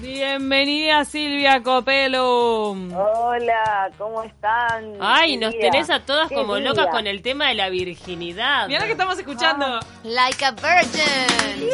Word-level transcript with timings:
Bienvenida 0.00 1.04
Silvia 1.04 1.62
Copelo. 1.62 2.70
Hola, 2.70 3.90
¿cómo 3.98 4.22
están? 4.22 4.94
Ay, 4.98 5.36
nos 5.36 5.52
tenés 5.58 5.90
a 5.90 6.00
todas 6.00 6.28
como 6.30 6.56
día. 6.56 6.70
locas 6.70 6.86
con 6.86 7.06
el 7.06 7.20
tema 7.20 7.48
de 7.48 7.54
la 7.54 7.68
virginidad. 7.68 8.66
Mira 8.68 8.86
que 8.86 8.92
estamos 8.92 9.18
escuchando. 9.18 9.78
Like 10.04 10.42
a 10.44 10.52
virgin. 10.52 11.70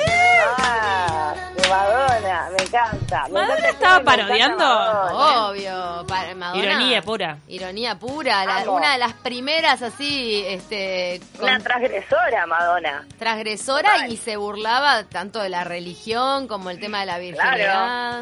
Ah, 0.58 1.34
de 1.56 1.68
Madonna, 1.68 2.48
me 2.56 2.64
encanta. 2.64 3.24
Me 3.28 3.32
¿Madonna 3.34 3.54
encanta 3.54 3.68
estaba 3.70 4.00
parodiando? 4.04 4.64
Madonna. 4.64 5.46
Obvio. 5.48 6.06
Pa- 6.08 6.34
Madonna. 6.34 6.62
Ironía 6.64 7.02
pura. 7.02 7.38
Ironía 7.48 7.98
pura. 7.98 8.44
la- 8.44 8.70
una 8.70 8.92
de 8.92 8.98
las 8.98 9.12
primeras 9.14 9.82
así, 9.82 10.44
este, 10.48 11.20
con- 11.38 11.44
Una 11.48 11.60
transgresora, 11.60 12.46
Madonna. 12.46 13.06
transgresora 13.18 13.92
Total. 13.92 14.12
y 14.12 14.16
se 14.16 14.36
burlaba 14.36 15.04
tanto 15.04 15.40
de 15.40 15.48
la 15.48 15.62
religión 15.64 16.48
como 16.48 16.70
el 16.70 16.80
tema 16.80 17.00
de 17.00 17.06
la 17.06 17.18
virginidad. 17.18 18.15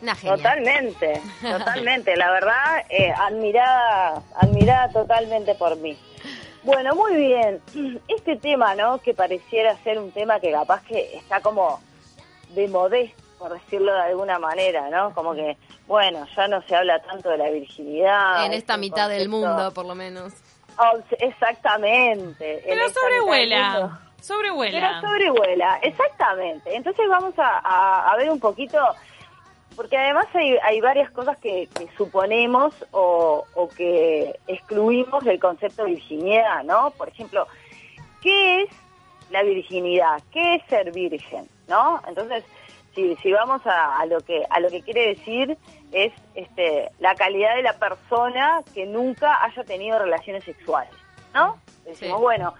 Una 0.00 0.14
genia. 0.14 0.36
Totalmente, 0.36 1.20
totalmente. 1.40 2.16
La 2.16 2.30
verdad, 2.30 2.84
eh, 2.88 3.10
admirada, 3.10 4.22
admirada 4.36 4.88
totalmente 4.90 5.54
por 5.54 5.76
mí. 5.76 5.96
Bueno, 6.62 6.94
muy 6.94 7.14
bien. 7.16 7.60
Este 8.08 8.36
tema, 8.36 8.74
¿no? 8.74 8.98
Que 8.98 9.14
pareciera 9.14 9.76
ser 9.82 9.98
un 9.98 10.12
tema 10.12 10.40
que 10.40 10.52
capaz 10.52 10.82
que 10.82 11.16
está 11.16 11.40
como 11.40 11.80
de 12.50 12.68
modé, 12.68 13.14
por 13.38 13.52
decirlo 13.52 13.92
de 13.92 14.02
alguna 14.02 14.38
manera, 14.38 14.88
¿no? 14.90 15.14
Como 15.14 15.34
que, 15.34 15.56
bueno, 15.86 16.26
ya 16.36 16.48
no 16.48 16.62
se 16.62 16.76
habla 16.76 17.00
tanto 17.00 17.30
de 17.30 17.38
la 17.38 17.50
virginidad. 17.50 18.46
en 18.46 18.52
es 18.52 18.58
esta 18.58 18.74
un 18.74 18.80
mitad 18.80 19.08
del 19.08 19.28
mundo, 19.28 19.72
por 19.74 19.86
lo 19.86 19.94
menos. 19.94 20.32
Oh, 20.78 20.98
exactamente. 21.18 22.58
en 22.58 22.78
Pero 22.78 22.90
sobrevuela. 22.90 24.00
Sobrevuela. 24.20 25.00
Pero 25.00 25.00
sobrevuela, 25.12 25.78
exactamente. 25.82 26.74
Entonces 26.74 27.08
vamos 27.08 27.38
a, 27.38 27.58
a- 27.58 28.12
a 28.12 28.16
ver 28.16 28.30
un 28.30 28.40
poquito, 28.40 28.78
porque 29.76 29.96
además 29.96 30.26
hay, 30.34 30.56
hay 30.62 30.80
varias 30.80 31.10
cosas 31.10 31.36
que, 31.38 31.68
que 31.74 31.88
suponemos 31.96 32.74
o, 32.90 33.44
o 33.54 33.68
que 33.68 34.38
excluimos 34.46 35.24
del 35.24 35.38
concepto 35.38 35.84
de 35.84 35.90
virginidad, 35.92 36.64
¿no? 36.64 36.90
Por 36.90 37.08
ejemplo, 37.08 37.46
¿qué 38.22 38.62
es 38.62 38.70
la 39.30 39.42
virginidad? 39.42 40.20
¿Qué 40.32 40.56
es 40.56 40.62
ser 40.68 40.90
virgen? 40.92 41.48
¿No? 41.68 42.00
Entonces, 42.08 42.44
si, 42.94 43.14
si 43.16 43.30
vamos 43.32 43.64
a, 43.66 43.98
a 44.00 44.06
lo 44.06 44.20
que 44.20 44.42
a 44.50 44.58
lo 44.58 44.68
que 44.70 44.82
quiere 44.82 45.08
decir 45.14 45.56
es 45.92 46.12
este 46.34 46.90
la 46.98 47.14
calidad 47.14 47.54
de 47.54 47.62
la 47.62 47.74
persona 47.74 48.62
que 48.74 48.84
nunca 48.86 49.44
haya 49.44 49.62
tenido 49.64 49.98
relaciones 49.98 50.42
sexuales, 50.44 50.92
¿no? 51.34 51.58
Decimos, 51.84 52.18
Sí. 52.18 52.22
bueno, 52.22 52.54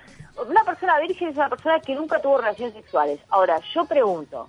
una 0.46 0.62
persona 0.64 0.98
virgen 1.00 1.28
es 1.28 1.36
una 1.36 1.48
persona 1.48 1.80
que 1.80 1.94
nunca 1.94 2.20
tuvo 2.20 2.38
relaciones 2.38 2.74
sexuales. 2.74 3.18
Ahora, 3.30 3.60
yo 3.74 3.84
pregunto, 3.86 4.48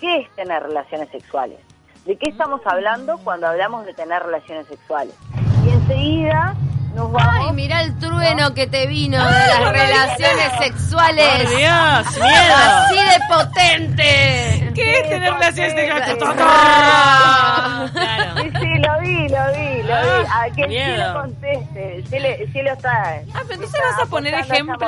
¿qué 0.00 0.18
es 0.18 0.30
tener 0.36 0.62
relaciones 0.62 1.08
sexuales? 1.10 1.58
¿De 2.04 2.16
qué 2.16 2.30
estamos 2.30 2.60
hablando 2.64 3.18
cuando 3.18 3.48
hablamos 3.48 3.84
de 3.86 3.94
tener 3.94 4.22
relaciones 4.22 4.66
sexuales? 4.68 5.14
Y 5.64 5.70
enseguida 5.70 6.54
nos 6.94 7.10
vamos... 7.10 7.46
Ay, 7.48 7.52
mirá 7.54 7.82
el 7.82 7.98
trueno 7.98 8.54
que 8.54 8.66
te 8.66 8.86
vino 8.86 9.18
de 9.26 9.32
las 9.32 9.72
relaciones 9.72 10.52
sexuales. 10.58 11.42
¡Por 11.42 11.48
Dios! 11.48 12.16
¡Miedo! 12.16 12.54
Así 12.56 12.96
de 12.96 13.20
potente. 13.28 14.72
¿Qué 14.74 15.00
es 15.00 15.08
tener 15.08 15.32
relaciones 15.34 15.72
sexuales? 15.72 16.34
Ah. 16.38 17.88
Claro. 17.92 18.42
Sí, 18.42 18.50
sí, 18.60 18.78
lo 18.78 18.95
vi, 19.16 19.28
lo 19.28 19.46
vi, 19.52 19.82
lo 19.82 19.94
vi. 20.02 20.26
A 20.32 20.54
que 20.54 20.62
el 20.62 20.68
miedo. 20.68 20.94
cielo 20.96 21.12
conteste, 21.20 21.96
el 21.96 22.06
cielo, 22.06 22.28
el 22.28 22.52
cielo 22.52 22.72
está... 22.72 22.92
Ah, 23.34 23.42
pero 23.42 23.54
entonces 23.54 23.80
vas 23.90 24.06
a 24.06 24.10
poner 24.10 24.34
ejemplos. 24.34 24.80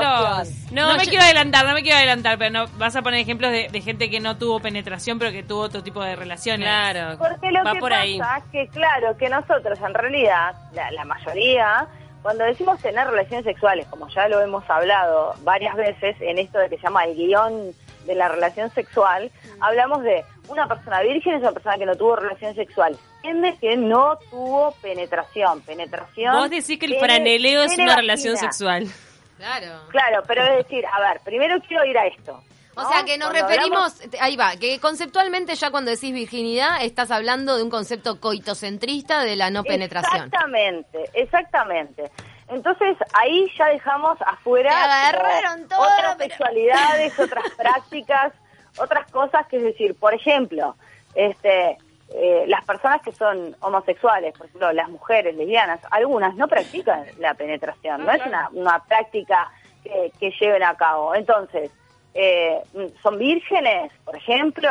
No, 0.72 0.88
No, 0.88 0.96
me 0.96 1.04
yo- 1.04 1.10
quiero 1.10 1.24
adelantar, 1.24 1.66
no 1.66 1.74
me 1.74 1.82
quiero 1.82 1.98
adelantar, 1.98 2.38
pero 2.38 2.50
no, 2.50 2.66
vas 2.78 2.94
a 2.96 3.02
poner 3.02 3.20
ejemplos 3.20 3.50
de, 3.52 3.68
de 3.68 3.80
gente 3.80 4.10
que 4.10 4.20
no 4.20 4.36
tuvo 4.36 4.60
penetración, 4.60 5.18
pero 5.18 5.32
que 5.32 5.42
tuvo 5.42 5.60
otro 5.62 5.82
tipo 5.82 6.02
de 6.02 6.16
relaciones. 6.16 6.66
Claro. 6.66 7.18
Porque 7.18 7.50
lo 7.50 7.64
Va 7.64 7.72
que 7.72 7.78
por 7.80 7.90
pasa 7.90 8.02
ahí. 8.02 8.18
es 8.18 8.44
que, 8.52 8.68
claro, 8.68 9.16
que 9.16 9.28
nosotros 9.28 9.78
en 9.80 9.94
realidad, 9.94 10.54
la, 10.72 10.90
la 10.92 11.04
mayoría, 11.04 11.86
cuando 12.22 12.44
decimos 12.44 12.80
tener 12.80 13.06
relaciones 13.06 13.44
sexuales, 13.44 13.86
como 13.88 14.08
ya 14.08 14.28
lo 14.28 14.40
hemos 14.40 14.68
hablado 14.68 15.34
varias 15.42 15.74
veces 15.76 16.16
en 16.20 16.38
esto 16.38 16.58
de 16.58 16.68
que 16.68 16.76
se 16.76 16.82
llama 16.82 17.04
el 17.04 17.14
guion 17.16 17.72
de 18.06 18.14
la 18.14 18.28
relación 18.28 18.70
sexual, 18.70 19.30
hablamos 19.60 20.02
de 20.02 20.24
una 20.48 20.66
persona 20.66 21.00
virgen 21.02 21.34
es 21.34 21.40
una 21.42 21.52
persona 21.52 21.76
que 21.78 21.86
no 21.86 21.94
tuvo 21.96 22.16
relaciones 22.16 22.56
sexuales. 22.56 22.98
Entiende 23.22 23.56
que 23.60 23.76
no 23.76 24.18
tuvo 24.30 24.72
penetración. 24.82 25.60
Penetración. 25.62 26.34
Vos 26.36 26.50
decís 26.50 26.78
que 26.78 26.86
el 26.86 26.98
franeleo 26.98 27.62
es 27.62 27.74
una 27.74 27.84
vagina. 27.84 27.96
relación 27.96 28.36
sexual. 28.36 28.86
Claro. 29.36 29.80
Claro, 29.90 30.22
pero 30.26 30.42
es 30.44 30.56
decir, 30.64 30.84
a 30.86 31.00
ver, 31.00 31.20
primero 31.24 31.60
quiero 31.66 31.84
ir 31.84 31.96
a 31.98 32.06
esto. 32.06 32.42
O 32.74 32.88
sea 32.92 33.02
que 33.04 33.18
nos 33.18 33.30
Cuando 33.30 33.48
referimos, 33.48 34.00
hablamos- 34.00 34.20
ahí 34.22 34.36
va, 34.36 34.56
que 34.56 34.78
conceptualmente 34.78 35.54
ya 35.56 35.70
cuando 35.72 35.90
decís 35.90 36.12
virginidad 36.14 36.82
estás 36.84 37.10
hablando 37.10 37.56
de 37.56 37.64
un 37.64 37.70
concepto 37.70 38.20
coitocentrista 38.20 39.24
de 39.24 39.34
la 39.34 39.50
no 39.50 39.64
penetración. 39.64 40.26
Exactamente, 40.26 41.10
exactamente. 41.12 42.10
Entonces 42.48 42.96
ahí 43.14 43.46
ya 43.58 43.66
dejamos 43.66 44.16
afuera 44.24 44.70
agarraron 44.84 45.66
todo, 45.68 45.80
otras 45.80 46.16
pero- 46.16 46.30
sexualidades, 46.30 47.18
otras 47.18 47.44
prácticas, 47.58 48.32
otras 48.80 49.10
cosas 49.10 49.46
que 49.46 49.56
es 49.58 49.62
decir, 49.62 49.94
por 49.94 50.14
ejemplo, 50.14 50.76
este 51.14 51.78
eh, 52.14 52.44
las 52.46 52.64
personas 52.64 53.02
que 53.02 53.12
son 53.12 53.54
homosexuales, 53.60 54.32
por 54.36 54.46
ejemplo, 54.46 54.72
las 54.72 54.88
mujeres 54.88 55.36
lesbianas, 55.36 55.80
algunas 55.90 56.34
no 56.36 56.48
practican 56.48 57.04
la 57.18 57.34
penetración, 57.34 58.04
no 58.04 58.10
es 58.10 58.24
una, 58.24 58.48
una 58.52 58.82
práctica 58.84 59.50
que, 59.84 60.10
que 60.18 60.30
lleven 60.40 60.62
a 60.62 60.74
cabo. 60.74 61.14
Entonces, 61.14 61.70
eh, 62.14 62.62
son 63.02 63.18
vírgenes, 63.18 63.92
por 64.04 64.16
ejemplo, 64.16 64.70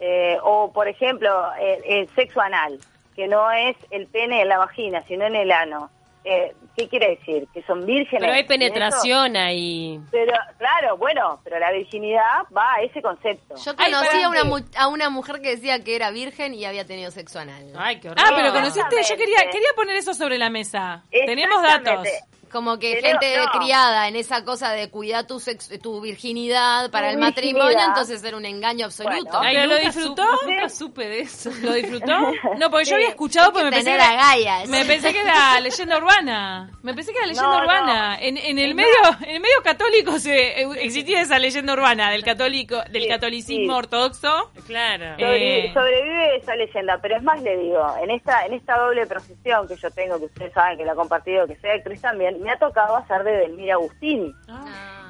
eh, 0.00 0.38
o 0.42 0.72
por 0.72 0.88
ejemplo, 0.88 1.52
el, 1.60 1.84
el 1.84 2.08
sexo 2.14 2.40
anal, 2.40 2.78
que 3.14 3.28
no 3.28 3.50
es 3.50 3.76
el 3.90 4.06
pene 4.06 4.40
en 4.40 4.48
la 4.48 4.58
vagina, 4.58 5.02
sino 5.06 5.26
en 5.26 5.36
el 5.36 5.52
ano. 5.52 5.90
Eh, 6.24 6.54
¿Qué 6.76 6.88
quiere 6.88 7.16
decir? 7.16 7.48
Que 7.52 7.62
son 7.64 7.84
vírgenes. 7.84 8.20
Pero 8.20 8.32
hay 8.32 8.44
penetración 8.44 9.36
ahí. 9.36 10.00
Pero, 10.10 10.32
claro, 10.58 10.96
bueno, 10.96 11.40
pero 11.44 11.58
la 11.58 11.70
virginidad 11.72 12.22
va 12.56 12.74
a 12.76 12.82
ese 12.82 13.02
concepto. 13.02 13.56
Yo 13.56 13.72
Ay, 13.76 13.92
conocí 13.92 14.22
a 14.22 14.28
una, 14.28 14.44
mu- 14.44 14.64
a 14.78 14.88
una 14.88 15.10
mujer 15.10 15.40
que 15.40 15.50
decía 15.50 15.82
que 15.84 15.96
era 15.96 16.10
virgen 16.10 16.54
y 16.54 16.64
había 16.64 16.86
tenido 16.86 17.10
sexo 17.10 17.40
anal. 17.40 17.72
Ay, 17.76 18.00
qué 18.00 18.08
horror. 18.08 18.24
Ah, 18.24 18.32
pero 18.36 18.52
conociste, 18.52 18.96
yo 19.02 19.16
quería, 19.16 19.38
quería 19.50 19.68
poner 19.74 19.96
eso 19.96 20.14
sobre 20.14 20.38
la 20.38 20.48
mesa. 20.48 21.02
Tenemos 21.10 21.60
datos. 21.62 22.06
Como 22.52 22.78
que 22.78 22.98
Pero 23.00 23.18
gente 23.18 23.36
no. 23.38 23.58
criada 23.58 24.08
en 24.08 24.16
esa 24.16 24.44
cosa 24.44 24.72
de 24.72 24.90
cuidar 24.90 25.26
tu, 25.26 25.40
sex- 25.40 25.70
tu 25.80 26.00
virginidad 26.00 26.90
para 26.90 27.08
Tu 27.08 27.14
el 27.14 27.18
matrimonio, 27.18 27.78
entonces 27.86 28.22
era 28.22 28.36
un 28.36 28.44
engaño 28.44 28.86
absoluto. 28.86 29.24
Bueno. 29.24 29.40
Ay, 29.40 29.56
¿Pero 29.56 29.66
lo 29.68 29.74
nunca 29.74 29.86
disfrutó? 29.86 30.22
supe- 30.22 30.46
nunca 30.54 30.68
supe 30.68 31.08
de 31.08 31.20
eso. 31.20 31.50
¿Lo 31.62 31.72
disfrutó? 31.72 32.12
No, 32.58 32.70
porque 32.70 32.84
yo 32.84 32.94
había 32.96 33.08
escuchado, 33.08 33.50
porque 33.52 33.64
me 33.64 33.70
pensé, 33.72 33.92
que, 33.96 34.00
agallas. 34.00 34.68
me 34.68 34.84
pensé 34.84 35.12
que 35.12 35.20
era 35.20 35.58
leyenda 35.60 35.96
urbana. 35.98 36.70
Me 36.82 36.94
pensé 36.94 37.12
que 37.12 37.18
era 37.18 37.26
leyenda 37.26 37.48
No, 37.50 37.56
no. 37.58 37.64
urbana. 37.64 38.18
En, 38.20 38.36
en 38.36 38.58
el 38.58 38.74
medio, 38.74 38.90
en 39.22 39.30
el 39.36 39.40
medio 39.40 39.62
católico 39.64 40.18
se 40.18 40.60
eh, 40.62 40.68
existía 40.80 41.20
esa 41.22 41.38
leyenda 41.38 41.72
urbana 41.72 42.10
del 42.10 42.22
católico, 42.24 42.76
del 42.90 43.02
Sí, 43.02 43.08
catolicismo 43.08 43.72
sí. 43.72 43.78
ortodoxo. 43.78 44.50
Claro. 44.66 45.14
Sobrevive, 45.18 45.66
Eh. 45.66 45.72
sobrevive 45.72 46.36
esa 46.36 46.54
leyenda, 46.56 46.98
pero 47.00 47.16
es 47.16 47.22
más 47.22 47.40
le 47.42 47.56
digo, 47.56 47.96
en 48.02 48.10
esta 48.10 48.44
en 48.46 48.52
esta 48.54 48.76
doble 48.78 49.06
profesión 49.06 49.66
que 49.66 49.76
yo 49.76 49.90
tengo, 49.90 50.18
que 50.18 50.26
ustedes 50.26 50.52
saben 50.52 50.76
que 50.78 50.84
la 50.84 50.92
he 50.92 50.96
compartido, 50.96 51.46
que 51.46 51.56
soy 51.56 51.70
actriz 51.70 52.00
también, 52.00 52.41
me 52.42 52.50
ha 52.50 52.58
tocado 52.58 52.96
hacer 52.96 53.24
de 53.24 53.32
Delmira 53.32 53.74
Agustini. 53.74 54.34
Ah. 54.48 54.64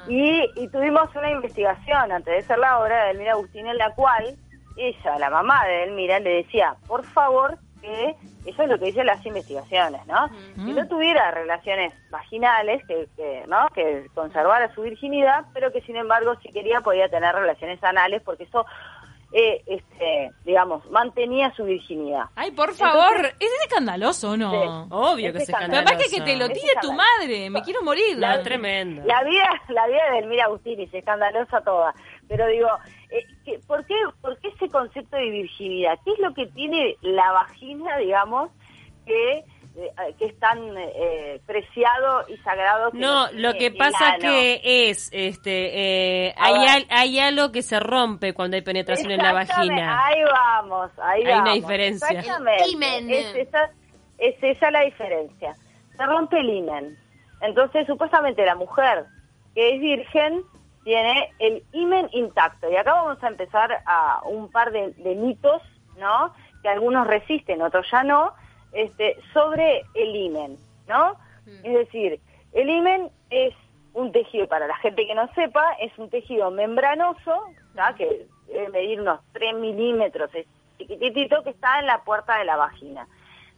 Y, 0.07 0.49
y 0.55 0.67
tuvimos 0.69 1.13
una 1.15 1.31
investigación 1.31 2.11
antes 2.11 2.33
de 2.33 2.39
hacer 2.39 2.59
la 2.59 2.79
obra 2.79 3.03
de 3.03 3.07
Delmira 3.09 3.33
Agustini 3.33 3.69
en 3.69 3.77
la 3.77 3.93
cual 3.93 4.35
ella, 4.77 5.19
la 5.19 5.29
mamá 5.29 5.65
de 5.65 5.73
Delmira, 5.73 6.19
le 6.19 6.43
decía, 6.43 6.75
por 6.87 7.03
favor, 7.05 7.57
que 7.83 8.15
eso 8.45 8.63
es 8.63 8.69
lo 8.69 8.79
que 8.79 8.85
dicen 8.85 9.05
las 9.05 9.25
investigaciones, 9.25 10.05
¿no? 10.07 10.29
Que 10.55 10.73
no 10.73 10.87
tuviera 10.87 11.31
relaciones 11.31 11.93
vaginales, 12.09 12.85
que, 12.87 13.07
que, 13.15 13.43
¿no? 13.47 13.67
que 13.73 14.07
conservara 14.13 14.73
su 14.73 14.81
virginidad, 14.81 15.45
pero 15.53 15.71
que 15.71 15.81
sin 15.81 15.97
embargo 15.97 16.35
si 16.41 16.49
quería 16.49 16.81
podía 16.81 17.09
tener 17.09 17.35
relaciones 17.35 17.83
anales 17.83 18.21
porque 18.23 18.43
eso, 18.43 18.65
eh, 19.35 19.63
este, 19.65 20.29
digamos, 20.45 20.85
mantenía 20.91 21.51
su 21.55 21.63
virginidad. 21.63 22.25
Ay, 22.35 22.51
por 22.51 22.73
favor, 22.75 23.25
¿es 23.39 23.49
escandaloso 23.63 24.31
o 24.31 24.37
no? 24.37 24.51
Sí. 24.51 24.87
Obvio 24.91 25.27
Es 25.29 25.33
que 25.33 25.39
se 25.39 25.51
escandaloso. 25.51 25.83
Capaz 25.85 26.03
que, 26.03 26.15
que 26.15 26.21
te 26.21 26.35
lo 26.37 26.45
Es 26.45 26.53
tire 26.53 26.73
tu 26.81 26.93
madre, 26.93 27.49
me 27.49 27.61
quiero 27.63 27.81
morir. 27.81 28.17
No, 28.17 28.41
tremendo. 28.43 29.01
La 29.05 29.23
vida, 29.23 29.49
la 29.69 29.87
vida 29.87 30.01
de 30.11 30.21
Delmira 30.21 30.45
Agustini 30.45 30.83
es 30.83 30.93
escandalosa 30.93 31.61
toda. 31.61 31.93
Pero 32.27 32.45
digo, 32.47 32.67
eh, 33.09 33.25
que- 33.43 33.59
¿por, 33.67 33.83
qué, 33.85 33.95
¿por 34.21 34.37
qué 34.39 34.49
ese 34.49 34.69
concepto 34.69 35.17
de 35.17 35.29
virginidad? 35.29 35.97
¿Qué 36.05 36.11
es 36.11 36.19
lo 36.19 36.33
que 36.33 36.45
tiene 36.47 36.95
la 37.01 37.31
vagina, 37.31 37.97
digamos, 37.97 38.51
que, 39.05 39.37
eh, 39.39 39.45
que 40.19 40.25
es 40.25 40.39
tan 40.39 40.59
eh, 40.77 41.41
preciado 41.47 42.25
y 42.27 42.37
sagrado? 42.37 42.91
Que 42.91 42.99
No, 42.99 43.31
lo 43.33 43.53
que 43.53 43.71
pasa 43.71 44.13
ano? 44.13 44.19
que 44.19 44.89
es, 44.89 45.09
este, 45.11 46.27
eh, 46.27 46.35
hay, 46.37 46.53
al- 46.67 46.87
hay 46.89 47.19
algo 47.19 47.51
que 47.51 47.61
se 47.63 47.79
rompe 47.79 48.33
cuando 48.33 48.55
hay 48.55 48.61
penetración 48.61 49.11
en 49.11 49.17
la 49.17 49.31
Exactamente, 49.41 49.73
vagina. 49.81 50.05
Ahí 50.05 50.23
vamos, 50.23 50.91
ahí 51.01 51.21
Hay 51.21 51.27
una 51.27 51.37
vamos. 51.39 51.53
diferencia. 51.55 52.19
Exactamente. 52.19 52.63
El 52.63 52.71
himen. 52.71 53.09
Es 53.09 53.35
esa, 53.35 53.69
es 54.19 54.35
esa 54.43 54.69
la 54.71 54.81
diferencia. 54.81 55.55
Se 55.97 56.05
rompe 56.05 56.39
el 56.39 56.49
himen. 56.49 56.97
Entonces, 57.41 57.85
supuestamente 57.87 58.45
la 58.45 58.55
mujer 58.55 59.05
que 59.55 59.75
es 59.75 59.81
virgen 59.81 60.43
tiene 60.83 61.31
el 61.39 61.63
himen 61.71 62.09
intacto. 62.11 62.69
Y 62.71 62.75
acá 62.75 62.93
vamos 62.93 63.23
a 63.23 63.27
empezar 63.27 63.71
a 63.85 64.21
un 64.25 64.49
par 64.51 64.71
de, 64.71 64.91
de 64.97 65.15
mitos, 65.15 65.61
¿no? 65.97 66.33
Que 66.61 66.69
algunos 66.69 67.07
resisten, 67.07 67.61
otros 67.61 67.85
ya 67.91 68.03
no, 68.03 68.33
este, 68.73 69.17
sobre 69.33 69.83
el 69.93 70.15
himen, 70.15 70.57
¿no? 70.87 71.15
Es 71.63 71.73
decir, 71.73 72.19
el 72.53 72.69
himen 72.69 73.09
es 73.29 73.53
un 73.93 74.11
tejido, 74.11 74.47
para 74.47 74.65
la 74.67 74.75
gente 74.77 75.05
que 75.05 75.13
no 75.15 75.27
sepa, 75.33 75.73
es 75.79 75.91
un 75.97 76.09
tejido 76.09 76.49
membranoso, 76.51 77.43
¿tá? 77.75 77.93
que 77.95 78.25
debe 78.47 78.69
medir 78.69 79.01
unos 79.01 79.19
3 79.33 79.55
milímetros, 79.55 80.33
es 80.33 80.47
chiquitito, 80.77 81.43
que 81.43 81.51
está 81.51 81.79
en 81.79 81.85
la 81.87 82.03
puerta 82.03 82.37
de 82.37 82.45
la 82.45 82.55
vagina. 82.57 83.07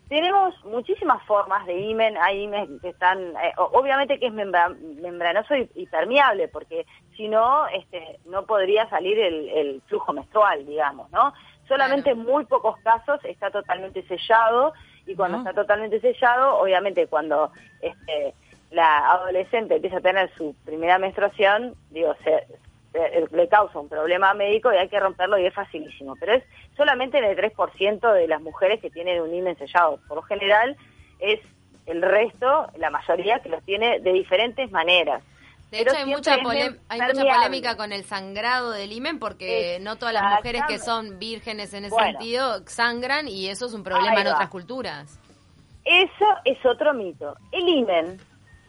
Tenemos 0.10 0.54
muchísimas 0.66 1.24
formas 1.24 1.66
de 1.66 1.80
himen, 1.80 2.16
hay 2.18 2.44
himen 2.44 2.80
que 2.80 2.90
están, 2.90 3.20
eh, 3.38 3.54
obviamente 3.58 4.20
que 4.20 4.28
es 4.28 4.34
membra- 4.34 4.70
membranoso 5.02 5.56
y, 5.56 5.70
y 5.74 5.88
permeable, 5.88 6.48
porque 6.48 6.86
si 7.18 7.28
no, 7.28 7.66
este, 7.68 8.20
no 8.26 8.46
podría 8.46 8.88
salir 8.90 9.18
el, 9.18 9.50
el 9.50 9.82
flujo 9.88 10.14
menstrual, 10.14 10.66
digamos, 10.66 11.10
¿no? 11.12 11.34
Solamente 11.68 12.12
en 12.12 12.20
muy 12.20 12.46
pocos 12.46 12.78
casos 12.82 13.20
está 13.24 13.50
totalmente 13.50 14.04
sellado, 14.08 14.74
y 15.06 15.16
cuando 15.16 15.38
No. 15.40 15.44
está 15.48 15.54
totalmente 15.60 16.00
sellado, 16.02 16.58
obviamente 16.60 17.08
cuando 17.08 17.52
este, 17.82 18.34
la 18.72 19.12
adolescente 19.12 19.76
empieza 19.76 19.98
a 19.98 20.02
tener 20.02 20.30
su 20.36 20.56
primera 20.66 20.98
menstruación, 20.98 21.76
digo, 21.92 22.16
se, 22.24 22.46
se- 22.92 23.26
le 23.36 23.48
causa 23.48 23.80
un 23.80 23.90
problema 23.90 24.34
médico 24.34 24.74
y 24.74 24.78
hay 24.78 24.90
que 24.90 25.00
romperlo 25.00 25.38
y 25.38 25.46
es 25.46 25.54
facilísimo. 25.54 26.16
Pero 26.20 26.34
es 26.34 26.44
solamente 26.76 27.18
en 27.18 27.26
el 27.26 27.38
3% 27.38 28.12
de 28.14 28.28
las 28.28 28.42
mujeres 28.42 28.80
que 28.82 28.90
tienen 28.90 29.22
un 29.22 29.34
himen 29.34 29.58
sellado. 29.58 30.00
Por 30.08 30.18
lo 30.18 30.22
general 30.24 30.76
es 31.20 31.40
el 31.86 32.02
resto, 32.02 32.68
la 32.78 32.90
mayoría, 32.90 33.40
que 33.40 33.50
los 33.50 33.64
tiene 33.64 34.00
de 34.00 34.12
diferentes 34.12 34.72
maneras. 34.72 35.22
De 35.72 35.82
hecho, 35.82 35.96
hay 35.98 36.06
mucha, 36.06 36.36
hay 36.36 37.02
mucha 37.02 37.24
polémica 37.34 37.76
con 37.76 37.92
el 37.92 38.04
sangrado 38.06 38.72
del 38.72 38.92
himen 38.92 39.20
porque 39.20 39.80
no 39.82 39.98
todas 39.98 40.14
las 40.14 40.36
mujeres 40.36 40.62
que 40.68 40.80
son 40.80 41.20
vírgenes 41.20 41.74
en 41.74 41.86
ese 41.86 41.94
Bueno. 41.94 42.12
sentido 42.12 42.68
sangran 42.68 43.28
y 43.28 43.50
eso 43.50 43.66
es 43.66 43.74
un 43.74 43.84
problema 43.84 44.22
en 44.22 44.28
otras 44.28 44.50
culturas. 44.50 45.20
Eso 45.84 46.26
es 46.46 46.58
otro 46.66 46.94
mito. 46.94 47.36
El 47.52 47.68
himen 47.68 48.20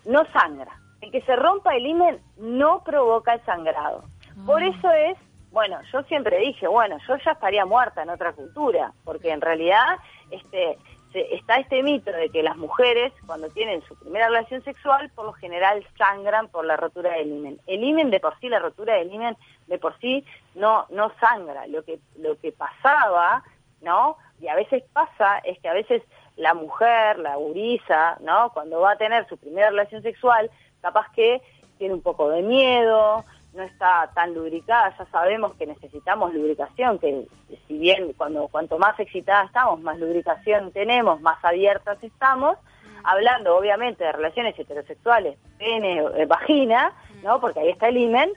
no 0.05 0.25
sangra. 0.33 0.79
El 1.01 1.11
que 1.13 1.23
se 1.23 1.37
rompa 1.37 1.75
el 1.77 1.87
himen 1.87 2.19
no 2.39 2.83
provoca 2.83 3.35
el 3.35 3.45
sangrado. 3.45 4.05
Por 4.45 4.63
eso 4.63 4.91
es, 4.91 5.17
bueno, 5.51 5.79
yo 5.93 6.03
siempre 6.05 6.39
dije, 6.41 6.67
bueno, 6.67 6.99
yo 7.07 7.17
ya 7.25 7.33
estaría 7.33 7.65
muerta 7.65 8.03
en 8.03 8.11
otra 8.11 8.33
cultura, 8.33 8.93
porque 9.05 9.31
en 9.31 9.41
realidad 9.41 9.97
este 10.31 10.77
está 11.21 11.57
este 11.57 11.83
mito 11.83 12.11
de 12.13 12.29
que 12.31 12.43
las 12.43 12.57
mujeres 12.57 13.13
cuando 13.27 13.49
tienen 13.51 13.83
su 13.83 13.97
primera 13.97 14.29
relación 14.29 14.63
sexual 14.63 15.11
por 15.15 15.27
lo 15.27 15.33
general 15.33 15.87
sangran 15.97 16.49
por 16.49 16.65
la 16.65 16.77
rotura 16.77 17.13
del 17.13 17.29
himen. 17.29 17.61
El 17.67 17.85
himen 17.85 18.11
de 18.11 18.21
por 18.21 18.39
sí, 18.41 18.49
la 18.49 18.59
rotura 18.59 18.95
del 18.95 19.13
himen 19.13 19.37
de 19.67 19.79
por 19.79 19.99
sí 19.99 20.25
no 20.55 20.87
no 20.91 21.13
sangra. 21.21 21.67
Lo 21.67 21.85
que 21.85 21.99
lo 22.19 22.39
que 22.39 22.53
pasaba, 22.53 23.43
¿no? 23.81 24.17
Y 24.41 24.49
a 24.49 24.55
veces 24.55 24.83
pasa 24.93 25.39
es 25.39 25.59
que 25.61 25.69
a 25.69 25.75
veces 25.75 26.03
la 26.37 26.55
mujer, 26.55 27.19
la 27.19 27.37
gurisa, 27.37 28.19
¿no? 28.21 28.51
Cuando 28.53 28.81
va 28.81 28.93
a 28.93 28.99
tener 28.99 29.27
su 29.29 29.39
primera 29.39 29.71
relación 29.71 30.03
sexual, 30.03 30.51
capaz 30.83 31.11
que 31.13 31.41
tiene 31.79 31.95
un 31.95 32.03
poco 32.03 32.29
de 32.31 32.43
miedo, 32.43 33.25
no 33.57 33.63
está 33.63 34.11
tan 34.15 34.35
lubricada, 34.35 34.95
ya 34.97 35.07
sabemos 35.07 35.55
que 35.57 35.67
necesitamos 35.67 36.35
lubricación, 36.35 36.99
que 36.99 37.27
si 37.67 37.79
bien 37.79 38.13
cuando 38.13 38.49
cuanto 38.49 38.79
más 38.79 38.99
excitada 39.01 39.45
estamos, 39.45 39.81
más 39.81 39.99
lubricación 39.99 40.71
tenemos, 40.73 41.21
más 41.21 41.43
abiertas 41.45 41.99
estamos, 42.03 42.59
hablando 43.03 43.57
obviamente 43.57 44.05
de 44.05 44.13
relaciones 44.13 44.59
heterosexuales, 44.59 45.39
pene, 45.59 45.99
eh, 46.17 46.27
vagina, 46.27 46.93
¿no? 47.23 47.41
Porque 47.41 47.61
ahí 47.61 47.71
está 47.71 47.89
el 47.89 47.97
himen, 47.97 48.31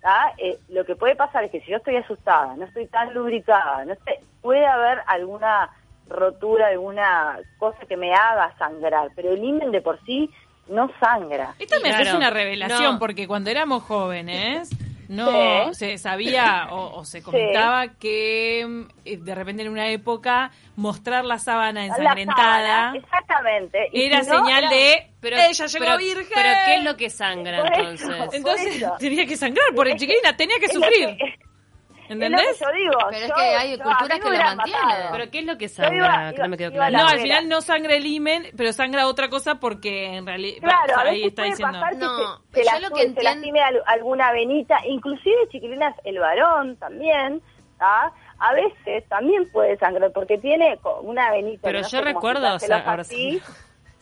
¿tá? 0.00 0.32
Eh, 0.36 0.58
lo 0.68 0.84
que 0.84 0.96
puede 0.96 1.16
pasar 1.16 1.44
es 1.44 1.50
que 1.50 1.60
si 1.60 1.70
yo 1.70 1.78
estoy 1.78 1.96
asustada, 1.96 2.54
no 2.56 2.64
estoy 2.64 2.86
tan 2.86 3.14
lubricada, 3.14 3.84
no 3.84 3.94
sé, 4.04 4.20
puede 4.42 4.66
haber 4.66 5.00
alguna 5.06 5.70
rotura, 6.08 6.68
alguna 6.68 7.38
cosa 7.58 7.78
que 7.86 7.96
me 7.96 8.14
haga 8.14 8.54
sangrar, 8.58 9.10
pero 9.16 9.30
el 9.30 9.42
himen 9.42 9.72
de 9.72 9.80
por 9.80 10.00
sí 10.04 10.30
no 10.68 10.90
sangra. 11.00 11.54
Esto 11.58 11.76
me 11.76 11.82
Claro. 11.82 11.96
parece 11.98 12.16
una 12.16 12.30
revelación, 12.30 12.94
No. 12.94 12.98
porque 12.98 13.26
cuando 13.26 13.50
éramos 13.50 13.82
jóvenes 13.82 14.70
no 15.08 15.72
Sí. 15.72 15.74
se 15.74 15.98
sabía 15.98 16.66
o, 16.72 16.98
o 16.98 17.04
se 17.04 17.22
comentaba 17.22 17.86
que 17.88 18.64
mm, 18.68 18.80
eh, 19.04 19.16
de 19.18 19.34
repente 19.36 19.62
en 19.62 19.68
una 19.68 19.88
época 19.90 20.50
mostrar 20.74 21.24
la 21.24 21.38
sábana 21.38 21.80
La 21.82 21.86
ensangrentada 21.86 22.66
sábana, 22.90 22.96
exactamente. 22.98 23.88
Y 23.92 24.02
era 24.02 24.24
si 24.24 24.30
no, 24.30 24.44
señal 24.44 24.64
era- 24.64 24.70
de 24.70 25.10
Pero, 25.20 25.36
ella 25.36 25.66
llegó 25.66 25.84
pero- 25.84 25.98
virgen. 25.98 26.26
Pero 26.34 26.48
¿qué 26.66 26.74
es 26.76 26.84
lo 26.84 26.96
que 26.96 27.10
sangra 27.10 27.62
Por 27.62 27.72
eso. 27.72 27.82
entonces? 28.12 28.34
Entonces 28.34 28.76
eso. 28.76 28.96
tenía 28.98 29.26
que 29.26 29.36
sangrar, 29.36 29.66
por 29.76 29.86
el 29.86 29.96
chiquilina 29.96 30.36
tenía 30.36 30.56
que 30.58 30.68
sufrir. 30.68 31.16
¿Entendés? 32.08 32.40
Es 32.50 32.60
lo 32.60 32.66
que 32.68 32.72
yo 32.72 32.78
digo. 32.84 32.98
Pero 33.10 33.26
es 33.26 33.32
que 33.32 33.40
hay 33.42 33.76
yo- 33.76 33.82
culturas 33.84 34.18
que 34.18 34.24
lo 34.30 34.36
mantienen. 34.38 34.56
matado. 34.56 35.08
¿Pero 35.12 35.30
qué 35.30 35.38
es 35.38 35.44
lo 35.46 35.58
que 35.58 35.68
sangra? 35.68 35.96
iba- 35.96 36.32
que 36.32 36.42
no 36.42 36.48
me 36.48 36.56
quedó 36.56 36.70
iba 36.74 36.86
a 36.86 36.88
claro. 36.88 37.04
la 37.04 37.10
No, 37.10 37.14
al 37.16 37.20
final 37.20 37.48
no 37.48 37.60
sangra 37.60 37.94
el 37.94 38.06
himen, 38.06 38.46
pero 38.56 38.72
sangra 38.72 39.06
otra 39.06 39.28
cosa 39.28 39.56
porque 39.56 40.16
en 40.16 40.26
realidad 40.26 40.58
Claro, 40.62 40.96
a 40.96 41.00
ahí 41.02 41.16
veces 41.22 41.28
está 41.28 41.42
puede 41.42 41.50
diciendo. 41.50 41.80
pasar 41.80 41.92
que 41.92 41.98
No, 42.04 42.16
se, 42.52 42.54
se 42.54 42.64
yo 42.64 42.72
la- 42.72 42.80
lo 42.80 42.94
que 42.94 43.00
se 43.02 43.06
entiendo- 43.08 43.82
alguna 43.86 44.32
venita, 44.32 44.78
inclusive 44.86 45.48
chiquilinas, 45.50 45.94
el 46.04 46.18
varón 46.18 46.76
también, 46.76 47.42
¿tá? 47.78 48.12
a 48.38 48.52
veces 48.52 49.08
también 49.08 49.50
puede 49.50 49.76
sangrar 49.78 50.12
porque 50.12 50.36
tiene 50.38 50.78
una 51.02 51.30
venita. 51.30 51.60
Pero 51.62 51.80
no 51.80 51.88
yo 51.88 52.00
recuerdo, 52.02 52.54
o 52.54 52.58
sea, 52.58 52.78
ahora 52.86 53.02
así. 53.02 53.40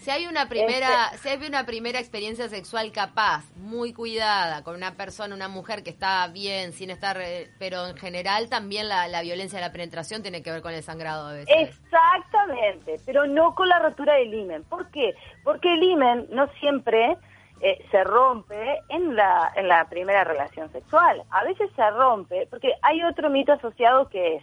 Si 0.05 0.11
hay 0.11 0.27
una 0.27 0.51
primera, 0.51 1.07
Este- 1.07 1.17
si 1.17 1.29
hay 1.31 1.49
una 1.49 1.65
primera 1.65 1.99
experiencia 1.99 2.51
sexual 2.51 2.93
capaz, 2.93 3.43
muy 3.57 3.95
cuidada, 3.95 4.63
con 4.63 4.77
una 4.77 4.97
persona, 4.99 5.35
una 5.35 5.49
mujer 5.49 5.83
que 5.83 5.89
está 5.89 6.29
bien, 6.29 6.75
sin 6.75 6.91
estar, 6.91 7.17
eh, 7.23 7.49
pero 7.59 7.87
en 7.87 7.97
general 7.97 8.51
también 8.51 8.87
la, 8.87 9.09
la 9.09 9.23
violencia 9.23 9.59
de 9.59 9.65
la 9.65 9.73
penetración 9.73 10.21
tiene 10.21 10.43
que 10.43 10.51
ver 10.51 10.61
con 10.61 10.75
el 10.75 10.83
sangrado 10.83 11.29
a 11.29 11.33
veces. 11.33 11.57
Exactamente, 11.59 13.01
pero 13.07 13.27
no 13.27 13.55
con 13.55 13.67
la 13.67 13.79
rotura 13.79 14.17
del 14.17 14.35
himen. 14.35 14.65
¿Por 14.65 14.91
qué? 14.91 15.15
Porque 15.43 15.73
el 15.73 15.83
himen 15.83 16.27
no 16.29 16.49
siempre 16.61 17.17
eh, 17.63 17.83
se 17.91 18.05
rompe 18.05 18.81
en 18.91 19.17
la, 19.17 19.55
en 19.57 19.69
la 19.69 19.89
primera 19.89 20.23
relación 20.23 20.71
sexual. 20.71 21.23
A 21.31 21.45
veces 21.45 21.71
se 21.75 21.91
rompe, 21.93 22.47
porque 22.51 22.75
hay 22.83 23.03
otro 23.05 23.31
mito 23.31 23.53
asociado 23.53 24.11
que 24.11 24.37
es, 24.37 24.43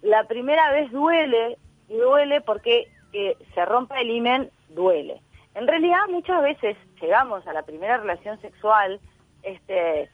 la 0.00 0.24
primera 0.24 0.70
vez 0.70 0.90
duele, 0.90 1.58
y 1.90 1.96
duele 1.98 2.40
porque 2.40 2.90
que 3.12 3.36
se 3.54 3.64
rompa 3.66 4.00
el 4.00 4.10
himen, 4.10 4.50
duele. 4.68 5.20
En 5.54 5.66
realidad 5.66 5.98
muchas 6.08 6.42
veces 6.42 6.76
llegamos 7.00 7.46
a 7.46 7.52
la 7.52 7.62
primera 7.62 7.96
relación 7.96 8.40
sexual 8.40 9.00
este, 9.42 10.08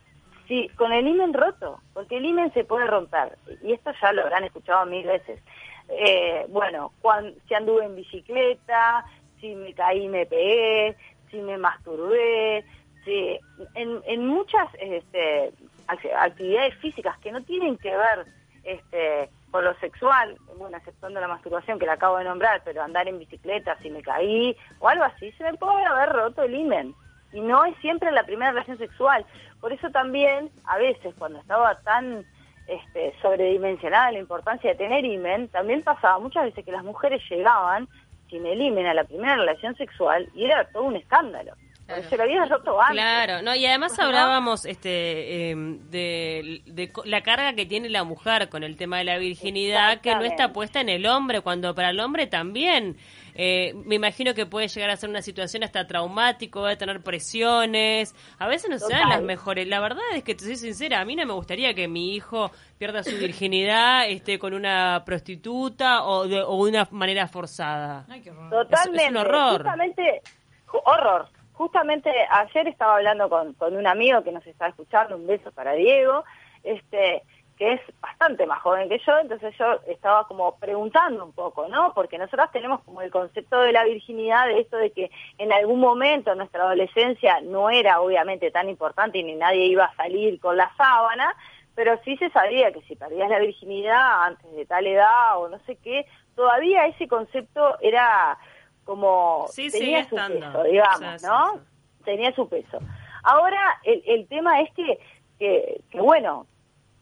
sí, 0.48 0.70
con 0.76 0.92
el 0.92 1.06
himen 1.06 1.34
roto, 1.34 1.80
porque 1.92 2.16
el 2.16 2.24
himen 2.24 2.52
se 2.52 2.64
puede 2.64 2.86
romper. 2.86 3.36
Y 3.62 3.72
esto 3.72 3.90
ya 4.00 4.12
lo 4.12 4.22
habrán 4.22 4.44
escuchado 4.44 4.86
mil 4.86 5.06
veces. 5.06 5.40
Eh, 5.88 6.46
bueno, 6.48 6.92
cuan- 7.02 7.34
si 7.46 7.54
anduve 7.54 7.84
en 7.84 7.96
bicicleta, 7.96 9.04
si 9.40 9.54
me 9.54 9.74
caí 9.74 10.08
me 10.08 10.24
pegué, 10.26 10.96
si 11.30 11.38
me 11.38 11.58
masturbé, 11.58 12.64
si, 13.04 13.38
en, 13.74 14.00
en 14.06 14.26
muchas 14.26 14.68
este, 14.80 15.52
ac- 15.88 16.14
actividades 16.16 16.74
físicas 16.76 17.18
que 17.18 17.32
no 17.32 17.42
tienen 17.42 17.76
que 17.76 17.90
ver 17.94 18.26
este, 18.62 19.28
con 19.54 19.64
lo 19.64 19.74
sexual, 19.74 20.36
bueno, 20.58 20.76
aceptando 20.76 21.20
la 21.20 21.28
masturbación 21.28 21.78
que 21.78 21.86
la 21.86 21.92
acabo 21.92 22.18
de 22.18 22.24
nombrar, 22.24 22.62
pero 22.64 22.82
andar 22.82 23.06
en 23.06 23.20
bicicleta, 23.20 23.78
si 23.80 23.88
me 23.88 24.02
caí 24.02 24.56
o 24.80 24.88
algo 24.88 25.04
así, 25.04 25.30
se 25.30 25.44
me 25.44 25.54
puede 25.54 25.84
haber 25.84 26.08
roto 26.08 26.42
el 26.42 26.56
himen. 26.56 26.92
Y 27.32 27.40
no 27.40 27.64
es 27.64 27.76
siempre 27.76 28.10
la 28.10 28.24
primera 28.24 28.50
relación 28.50 28.78
sexual. 28.78 29.24
Por 29.60 29.72
eso 29.72 29.88
también, 29.90 30.50
a 30.64 30.76
veces, 30.78 31.14
cuando 31.16 31.38
estaba 31.38 31.76
tan 31.82 32.26
este, 32.66 33.14
sobredimensionada 33.22 34.10
la 34.10 34.18
importancia 34.18 34.70
de 34.70 34.76
tener 34.76 35.04
himen, 35.04 35.46
también 35.50 35.84
pasaba 35.84 36.18
muchas 36.18 36.46
veces 36.46 36.64
que 36.64 36.72
las 36.72 36.82
mujeres 36.82 37.22
llegaban 37.30 37.86
sin 38.28 38.44
el 38.46 38.60
himen 38.60 38.86
a 38.86 38.94
la 38.94 39.04
primera 39.04 39.36
relación 39.36 39.76
sexual 39.76 40.28
y 40.34 40.46
era 40.46 40.64
todo 40.64 40.82
un 40.82 40.96
escándalo. 40.96 41.52
Claro. 41.86 42.02
se 42.08 42.16
lo 42.16 42.22
había 42.22 42.44
roto 42.46 42.80
antes. 42.80 42.94
Claro, 42.94 43.42
no, 43.42 43.54
y 43.54 43.66
además 43.66 43.98
hablábamos 43.98 44.64
este 44.64 45.50
eh, 45.50 45.54
de, 45.90 46.62
de 46.64 46.90
co- 46.92 47.04
la 47.04 47.22
carga 47.22 47.52
que 47.54 47.66
tiene 47.66 47.90
la 47.90 48.04
mujer 48.04 48.48
con 48.48 48.62
el 48.64 48.76
tema 48.76 48.98
de 48.98 49.04
la 49.04 49.18
virginidad 49.18 50.00
que 50.00 50.14
no 50.14 50.22
está 50.22 50.52
puesta 50.52 50.80
en 50.80 50.88
el 50.88 51.04
hombre, 51.06 51.42
cuando 51.42 51.74
para 51.74 51.90
el 51.90 52.00
hombre 52.00 52.26
también. 52.26 52.96
Eh, 53.36 53.74
me 53.84 53.96
imagino 53.96 54.32
que 54.32 54.46
puede 54.46 54.68
llegar 54.68 54.90
a 54.90 54.96
ser 54.96 55.10
una 55.10 55.20
situación 55.20 55.64
hasta 55.64 55.86
traumático, 55.88 56.62
va 56.62 56.70
a 56.70 56.76
tener 56.76 57.02
presiones, 57.02 58.14
a 58.38 58.46
veces 58.46 58.70
no 58.70 58.78
sean 58.78 59.02
Total. 59.02 59.08
las 59.10 59.22
mejores. 59.22 59.66
La 59.66 59.80
verdad 59.80 60.02
es 60.14 60.22
que, 60.22 60.34
te 60.34 60.44
soy 60.44 60.56
sincera, 60.56 61.00
a 61.00 61.04
mí 61.04 61.16
no 61.16 61.26
me 61.26 61.32
gustaría 61.32 61.74
que 61.74 61.88
mi 61.88 62.14
hijo 62.14 62.50
pierda 62.78 63.02
su 63.02 63.16
virginidad 63.18 64.08
este, 64.08 64.38
con 64.38 64.54
una 64.54 65.02
prostituta 65.04 66.04
o 66.04 66.26
de 66.28 66.42
o 66.42 66.54
una 66.54 66.86
manera 66.92 67.26
forzada. 67.28 68.06
Ay, 68.08 68.20
qué 68.22 68.30
horror. 68.30 68.50
Totalmente. 68.50 68.96
Es- 69.02 69.04
es 69.04 69.10
un 69.10 69.16
horror. 69.18 69.52
Justamente, 69.62 70.22
ju- 70.66 70.82
horror. 70.84 71.28
Justamente 71.54 72.10
ayer 72.30 72.68
estaba 72.68 72.96
hablando 72.96 73.28
con, 73.28 73.54
con 73.54 73.76
un 73.76 73.86
amigo 73.86 74.22
que 74.22 74.32
nos 74.32 74.46
está 74.46 74.68
escuchando, 74.68 75.16
un 75.16 75.26
beso 75.26 75.50
para 75.52 75.72
Diego, 75.72 76.24
este 76.62 77.22
que 77.56 77.74
es 77.74 77.80
bastante 78.00 78.46
más 78.46 78.60
joven 78.62 78.88
que 78.88 78.98
yo, 79.06 79.16
entonces 79.18 79.54
yo 79.58 79.80
estaba 79.86 80.26
como 80.26 80.56
preguntando 80.58 81.24
un 81.24 81.32
poco, 81.32 81.68
¿no? 81.68 81.92
Porque 81.94 82.18
nosotras 82.18 82.50
tenemos 82.50 82.82
como 82.82 83.00
el 83.00 83.10
concepto 83.10 83.60
de 83.60 83.72
la 83.72 83.84
virginidad, 83.84 84.48
de 84.48 84.60
esto 84.60 84.76
de 84.76 84.90
que 84.90 85.10
en 85.38 85.52
algún 85.52 85.78
momento 85.78 86.34
nuestra 86.34 86.64
adolescencia 86.64 87.40
no 87.42 87.70
era 87.70 88.00
obviamente 88.00 88.50
tan 88.50 88.68
importante 88.68 89.18
y 89.18 89.22
ni 89.22 89.36
nadie 89.36 89.66
iba 89.66 89.84
a 89.84 89.94
salir 89.94 90.40
con 90.40 90.56
la 90.56 90.74
sábana, 90.76 91.34
pero 91.74 92.00
sí 92.04 92.16
se 92.16 92.30
sabía 92.30 92.72
que 92.72 92.82
si 92.82 92.96
perdías 92.96 93.30
la 93.30 93.38
virginidad 93.38 94.24
antes 94.24 94.52
de 94.52 94.66
tal 94.66 94.86
edad 94.86 95.38
o 95.38 95.48
no 95.48 95.58
sé 95.60 95.76
qué, 95.76 96.06
todavía 96.34 96.86
ese 96.86 97.06
concepto 97.06 97.78
era 97.80 98.36
como 98.84 99.46
Sí, 99.48 99.70
tenía 99.70 100.08
su 100.08 100.16
estando. 100.16 100.40
peso, 100.40 100.62
digamos, 100.64 101.20
Sí, 101.20 101.26
¿no? 101.26 101.52
sí. 101.54 101.58
Tenía 102.04 102.32
su 102.34 102.48
peso. 102.48 102.78
Ahora 103.22 103.80
el, 103.84 104.02
el 104.06 104.26
tema 104.28 104.60
es 104.60 104.72
que, 104.74 104.98
que, 105.38 105.80
que 105.90 106.00
bueno, 106.00 106.46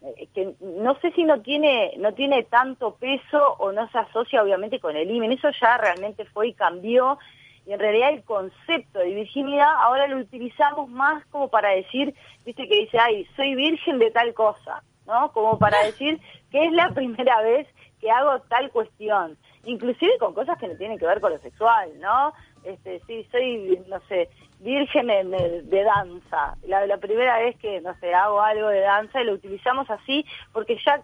eh, 0.02 0.28
que 0.34 0.54
no 0.60 0.94
sé 1.00 1.10
si 1.12 1.24
no 1.24 1.40
tiene 1.42 1.94
no 1.98 2.14
tiene 2.14 2.44
tanto 2.44 2.94
peso 2.96 3.54
o 3.58 3.72
no 3.72 3.88
se 3.90 3.98
asocia 3.98 4.42
obviamente 4.42 4.78
con 4.80 4.96
el 4.96 5.10
imen, 5.10 5.32
eso 5.32 5.48
ya 5.60 5.76
realmente 5.78 6.24
fue 6.26 6.48
y 6.48 6.54
cambió 6.54 7.18
y 7.66 7.72
en 7.72 7.78
realidad 7.80 8.10
el 8.10 8.24
concepto 8.24 8.98
de 8.98 9.14
virginidad 9.14 9.72
ahora 9.82 10.06
lo 10.08 10.16
utilizamos 10.18 10.88
más 10.90 11.24
como 11.26 11.48
para 11.48 11.70
decir, 11.70 12.12
viste 12.44 12.66
que 12.68 12.76
dice, 12.80 12.98
ay, 12.98 13.24
soy 13.36 13.54
virgen 13.54 14.00
de 14.00 14.10
tal 14.10 14.34
cosa, 14.34 14.82
¿no? 15.06 15.30
Como 15.32 15.58
para 15.58 15.80
decir 15.86 16.20
que 16.50 16.64
es 16.64 16.72
la 16.72 16.90
primera 16.90 17.40
vez 17.42 17.68
que 18.00 18.10
hago 18.10 18.40
tal 18.48 18.70
cuestión, 18.72 19.36
inclusive 19.64 20.18
con 20.18 20.34
cosas 20.34 20.58
que 20.58 20.68
no 20.68 20.76
tienen 20.76 20.98
que 20.98 21.06
ver 21.06 21.20
con 21.20 21.32
lo 21.32 21.38
sexual, 21.38 21.90
¿no? 22.00 22.32
Este, 22.64 23.00
sí, 23.06 23.26
soy, 23.30 23.82
no 23.88 24.00
sé, 24.08 24.28
virgen 24.60 25.10
en- 25.10 25.30
de, 25.30 25.62
de 25.62 25.82
danza, 25.84 26.56
la, 26.66 26.86
la 26.86 26.96
primera 26.98 27.38
vez 27.38 27.56
que, 27.58 27.80
no 27.80 27.94
sé, 27.98 28.14
hago 28.14 28.40
algo 28.40 28.68
de 28.68 28.80
danza 28.80 29.20
y 29.20 29.24
lo 29.24 29.32
utilizamos 29.34 29.90
así 29.90 30.24
porque 30.52 30.78
ya 30.84 31.00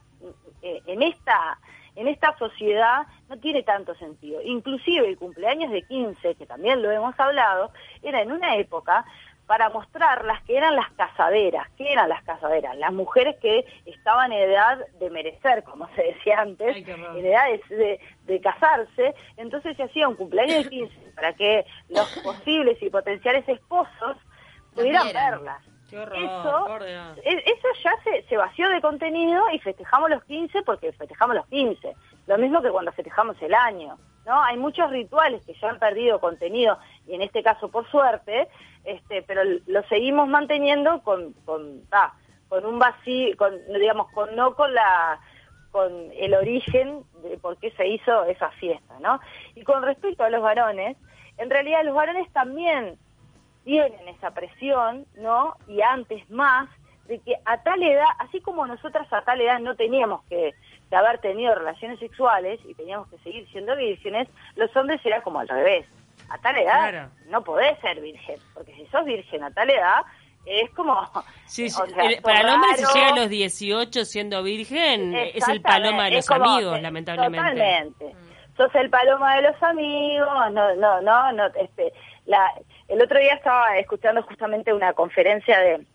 eh, 0.63 0.81
en 0.87 1.03
esta 1.03 1.59
en 1.97 2.07
esta 2.07 2.37
sociedad 2.39 3.09
no 3.29 3.39
tiene 3.41 3.65
tanto 3.65 3.93
sentido. 3.97 4.41
Inclusive 4.45 5.09
el 5.09 5.19
cumpleaños 5.19 5.73
de 5.73 5.83
15, 5.83 6.37
que 6.37 6.47
también 6.47 6.81
lo 6.81 6.93
hemos 6.93 7.19
hablado, 7.19 7.73
era 8.05 8.23
en 8.23 8.31
una 8.31 8.55
época 8.55 9.05
para 9.49 9.69
mostrar 9.71 10.25
las 10.25 10.41
que 10.45 10.57
eran 10.57 10.77
las 10.77 10.89
casaderas. 10.93 11.67
¿Qué 11.77 11.91
eran 11.93 12.09
las 12.09 12.23
casaderas? 12.23 12.77
Las 12.77 12.93
mujeres 12.93 13.35
que 13.41 13.65
estaban 13.87 14.31
en 14.31 14.49
edad 14.51 14.79
de 15.01 15.11
merecer, 15.11 15.65
como 15.65 15.89
se 15.97 16.03
decía 16.03 16.39
antes, 16.41 16.77
Ay, 16.77 16.85
en 16.87 17.27
edad 17.27 17.47
de, 17.69 17.77
de- 17.77 18.01
de 18.27 18.41
casarse. 18.41 19.15
Entonces 19.39 19.77
se 19.77 19.83
hacía 19.83 20.07
un 20.07 20.15
cumpleaños 20.15 20.63
de 20.65 20.71
15 20.71 20.95
para 21.17 21.33
que 21.33 21.65
los 21.89 22.07
posibles 22.23 22.81
y 22.83 22.91
potenciales 22.91 23.49
esposos 23.49 24.17
pudieran 24.75 25.09
verlas. 25.15 25.63
Qué 25.89 25.99
horror, 25.99 26.19
Eso, 26.19 26.67
eso 27.25 27.69
ya 27.83 27.93
se, 28.05 28.23
se 28.29 28.37
vació 28.37 28.69
de 28.69 28.83
contenido 28.83 29.43
y 29.55 29.59
festejamos 29.61 30.11
los 30.11 30.23
15 30.25 30.63
porque 30.63 30.93
festejamos 30.93 31.35
los 31.37 31.47
15. 31.47 31.95
Lo 32.27 32.37
mismo 32.37 32.61
que 32.61 32.69
cuando 32.71 32.93
festejamos 32.93 33.41
el 33.41 33.55
año. 33.55 33.97
¿no? 34.27 34.43
Hay 34.45 34.59
muchos 34.59 34.91
rituales 34.91 35.43
que 35.47 35.55
ya 35.55 35.71
han 35.71 35.79
perdido 35.79 36.21
contenido 36.21 36.79
y 37.09 37.15
en 37.15 37.23
este 37.23 37.43
caso 37.43 37.71
por 37.71 37.91
suerte, 37.91 38.49
este, 38.85 39.23
pero 39.23 39.43
lo 39.67 39.83
seguimos 39.85 40.29
manteniendo 40.29 41.03
con, 41.03 41.33
con, 41.45 41.83
ah, 41.91 42.13
con 42.49 42.65
un 42.67 42.79
vacío, 42.79 43.37
con, 43.37 43.53
digamos, 43.73 44.11
con, 44.13 44.35
no 44.37 44.55
con 44.55 44.73
la 44.75 45.19
con 45.71 45.93
el 46.17 46.35
origen 46.35 47.05
de 47.23 47.37
por 47.37 47.59
qué 47.59 47.71
se 47.73 47.87
hizo 47.87 48.25
esa 48.25 48.51
fiesta, 48.53 48.95
¿no? 49.01 49.21
Y 49.55 49.65
con 49.65 49.83
respecto 49.83 50.25
a 50.25 50.31
los 50.31 50.41
varones, 50.43 50.97
en 51.37 51.51
realidad 51.51 51.85
los 51.85 51.95
varones 51.95 52.31
también 52.33 52.99
tienen 53.65 54.09
esa 54.09 54.31
presión, 54.31 55.07
¿no? 55.17 55.57
Y 55.67 55.83
antes 55.83 56.29
más, 56.31 56.71
de 57.07 57.19
que 57.21 57.35
a 57.45 57.63
tal 57.63 57.83
edad, 57.83 58.07
así 58.19 58.41
como 58.41 58.67
nosotras 58.67 59.13
a 59.13 59.23
tal 59.23 59.41
edad 59.41 59.61
no 59.61 59.77
teníamos 59.77 60.23
que 60.25 60.55
haber 60.91 61.19
tenido 61.19 61.55
relaciones 61.55 61.99
sexuales 61.99 62.61
y 62.67 62.75
teníamos 62.75 63.09
que 63.09 63.19
seguir 63.19 63.47
siendo 63.51 63.77
vírgenes, 63.77 64.29
los 64.57 64.75
hombres 64.75 65.05
era 65.05 65.23
como 65.23 65.41
al 65.41 65.49
revés. 65.49 65.87
A 66.31 66.39
tal 66.39 66.57
edad 66.57 66.91
Claro. 66.91 67.11
no 67.27 67.43
podés 67.43 67.79
ser 67.81 68.01
virgen, 68.01 68.37
porque 68.55 68.75
si 68.75 68.87
sos 68.87 69.05
virgen 69.05 69.43
a 69.45 69.51
tal 69.51 69.71
edad, 69.71 70.03
es 70.47 70.71
como... 70.71 70.95
Sí, 71.47 71.69
sí, 71.71 71.81
o 71.83 71.87
sea, 71.87 72.05
el- 72.05 72.15
sos 72.15 72.23
para 72.23 72.41
el 72.41 72.49
hombre 72.49 72.71
si 72.77 72.83
raro. 72.85 72.95
llega 72.95 73.09
a 73.09 73.17
los 73.17 73.29
18 73.29 74.05
siendo 74.05 74.43
virgen 74.43 75.15
es 75.15 75.47
el 75.49 75.61
paloma 75.63 76.05
de 76.07 76.11
los 76.17 76.27
como- 76.27 76.45
amigos, 76.45 76.81
lamentablemente. 76.83 77.39
Totalmente. 77.51 78.15
Sos 78.57 78.75
el 78.75 78.91
paloma 78.91 79.37
de 79.37 79.43
los 79.43 79.63
amigos, 79.63 80.29
no, 80.53 80.75
no, 80.75 81.01
no, 81.01 81.33
no, 81.33 81.47
este, 81.61 81.93
la, 82.27 82.51
el 82.89 83.01
otro 83.03 83.19
día 83.21 83.35
estaba 83.35 83.77
escuchando 83.79 84.23
justamente 84.23 84.73
una 84.73 84.93
conferencia 84.95 85.59
de, 85.61 85.87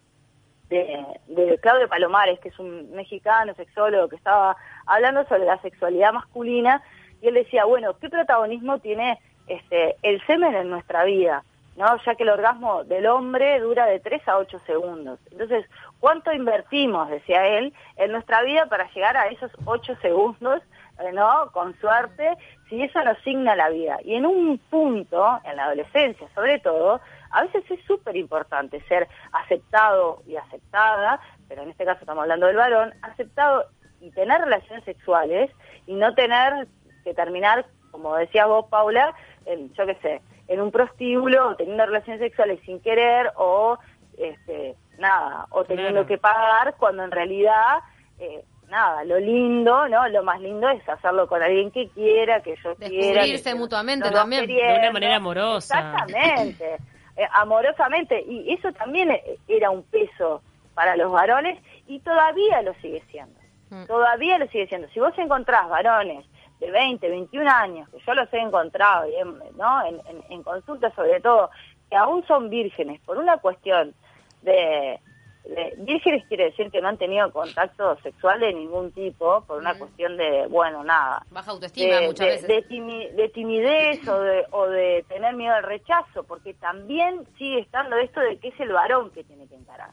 de, 0.70 1.06
de 1.28 1.60
Claudio 1.60 1.88
Palomares, 1.90 2.40
que 2.40 2.50
es 2.50 2.58
un 2.60 2.92
mexicano 2.92 3.54
sexólogo 3.56 4.08
que 4.08 4.16
estaba 4.16 4.56
hablando 4.86 5.26
sobre 5.28 5.46
la 5.46 5.60
sexualidad 5.62 6.14
masculina, 6.14 6.82
y 7.22 7.28
él 7.28 7.34
decía, 7.36 7.66
bueno, 7.66 7.98
¿qué 8.00 8.10
protagonismo 8.10 8.80
tiene 8.80 9.20
este 9.48 9.96
el 10.02 10.26
semen 10.26 10.56
en 10.56 10.70
nuestra 10.70 11.04
vida? 11.04 11.44
¿no? 11.76 11.98
ya 12.06 12.16
que 12.16 12.24
el 12.24 12.30
orgasmo 12.30 12.84
del 12.84 13.08
hombre 13.08 13.60
dura 13.60 13.86
de 13.86 14.00
3 14.00 14.28
a 14.28 14.38
8 14.38 14.62
segundos. 14.66 15.20
Entonces, 15.32 15.66
¿cuánto 16.00 16.32
invertimos, 16.32 17.10
decía 17.10 17.48
él, 17.48 17.74
en 17.96 18.12
nuestra 18.12 18.44
vida 18.44 18.68
para 18.68 18.90
llegar 18.92 19.18
a 19.18 19.28
esos 19.28 19.52
8 19.66 19.96
segundos, 20.02 20.62
eh, 21.00 21.12
¿no? 21.12 21.52
Con 21.52 21.76
suerte, 21.80 22.38
si 22.70 22.82
eso 22.82 23.04
nos 23.04 23.18
signa 23.20 23.56
la 23.56 23.70
vida. 23.70 23.98
Y 24.04 24.16
en 24.16 24.26
un 24.26 24.60
punto, 24.70 25.40
en 25.44 25.56
la 25.56 25.66
adolescencia 25.66 26.28
sobre 26.36 26.60
todo, 26.60 27.02
a 27.32 27.42
veces 27.44 27.64
es 27.72 27.84
súper 27.86 28.16
importante 28.16 28.80
ser 28.88 29.08
aceptado 29.32 30.22
y 30.28 30.36
aceptada, 30.36 31.20
pero 31.48 31.64
en 31.64 31.70
este 31.70 31.86
caso 31.86 32.02
estamos 32.02 32.22
hablando 32.22 32.46
del 32.46 32.58
varón, 32.58 32.94
aceptado 33.02 33.66
y 34.00 34.12
tener 34.12 34.42
relaciones 34.42 34.84
sexuales 34.84 35.50
y 35.88 35.96
no 35.96 36.14
tener 36.14 36.68
que 37.04 37.14
terminar, 37.16 37.66
como 37.90 38.16
decías 38.16 38.48
vos, 38.48 38.68
Paula, 38.70 39.16
en, 39.46 39.74
yo 39.74 39.86
qué 39.86 39.96
sé, 39.96 40.22
en 40.48 40.62
un 40.62 40.72
prostíbulo 40.72 41.50
o 41.50 41.56
teniendo 41.56 41.86
relaciones 41.86 42.20
sexuales 42.22 42.60
sin 42.66 42.80
querer 42.82 43.32
o 43.36 43.78
este 44.18 44.76
nada 45.00 45.48
o 45.50 45.64
teniendo 45.64 45.92
Claro. 46.02 46.08
que 46.08 46.18
pagar 46.18 46.76
cuando 46.78 47.04
en 47.04 47.12
realidad 47.12 47.80
eh, 48.20 48.44
nada 48.70 49.04
lo 49.06 49.20
lindo 49.20 49.88
no 49.90 50.08
lo 50.10 50.24
más 50.24 50.40
lindo 50.40 50.70
es 50.70 50.88
hacerlo 50.88 51.28
con 51.28 51.42
alguien 51.42 51.72
que 51.72 51.90
quiera 51.90 52.42
que 52.42 52.56
yo 52.64 52.76
quiera 52.76 52.90
Descubrirse 53.24 53.56
mutuamente 53.56 54.10
también. 54.12 54.42
queriendo. 54.42 54.74
De 54.74 54.80
una 54.80 54.92
manera 54.92 55.16
amorosa. 55.16 55.80
exactamente 55.80 56.76
eh, 57.18 57.28
amorosamente 57.34 58.22
y 58.28 58.54
eso 58.54 58.72
también 58.74 59.12
eh, 59.12 59.38
era 59.48 59.70
un 59.72 59.84
peso 59.84 60.42
para 60.74 60.96
los 60.96 61.12
varones 61.12 61.60
y 61.88 62.00
todavía 62.00 62.62
lo 62.62 62.74
sigue 62.76 63.02
siendo 63.12 63.40
Mm. 63.70 63.88
todavía 63.88 64.38
lo 64.38 64.46
sigue 64.50 64.68
siendo. 64.68 64.88
Si 64.90 65.00
vos 65.00 65.18
encontrás 65.18 65.68
varones 65.68 66.24
de 66.66 66.72
20, 66.72 67.10
21 67.10 67.50
años, 67.50 67.90
que 67.90 68.00
yo 68.06 68.14
los 68.14 68.32
he 68.34 68.40
encontrado, 68.40 69.08
y 69.10 69.16
en, 69.16 69.38
¿no? 69.58 69.86
en, 69.86 69.96
en, 70.08 70.24
en 70.30 70.44
consulta 70.44 70.90
sobre 70.96 71.20
todo, 71.20 71.50
que 71.90 71.96
aún 71.96 72.26
son 72.28 72.50
vírgenes 72.50 73.00
por 73.02 73.18
una 73.18 73.38
cuestión 73.38 73.94
de, 74.42 75.00
de- 75.46 75.74
Vírgenes 75.80 76.26
quiere 76.28 76.46
decir 76.46 76.72
que 76.72 76.82
no 76.82 76.88
han 76.88 76.98
tenido 76.98 77.32
contacto 77.32 77.98
sexual 78.02 78.40
de 78.40 78.54
ningún 78.54 78.92
tipo, 78.94 79.42
por 79.46 79.58
una 79.60 79.78
cuestión 79.78 80.16
de, 80.18 80.48
bueno, 80.48 80.84
nada, 80.84 81.24
Baja 81.32 81.52
autoestima 81.52 81.96
de, 81.98 82.08
muchas 82.08 82.26
de- 82.28 82.32
veces. 82.34 82.48
de 82.48 82.68
timi- 82.70 83.10
de 83.12 83.30
timidez 83.30 84.08
o 84.08 84.20
de, 84.20 84.46
o 84.52 84.68
de 84.68 85.06
tener 85.10 85.36
miedo 85.36 85.54
al 85.54 85.64
rechazo, 85.64 86.24
porque 86.24 86.54
también 86.54 87.26
sigue 87.38 87.60
estando 87.60 87.98
esto 87.98 88.20
de 88.22 88.38
que 88.40 88.48
es 88.50 88.60
el 88.60 88.72
varón 88.72 89.12
que 89.12 89.24
tiene 89.26 89.46
que 89.48 89.56
encarar. 89.56 89.90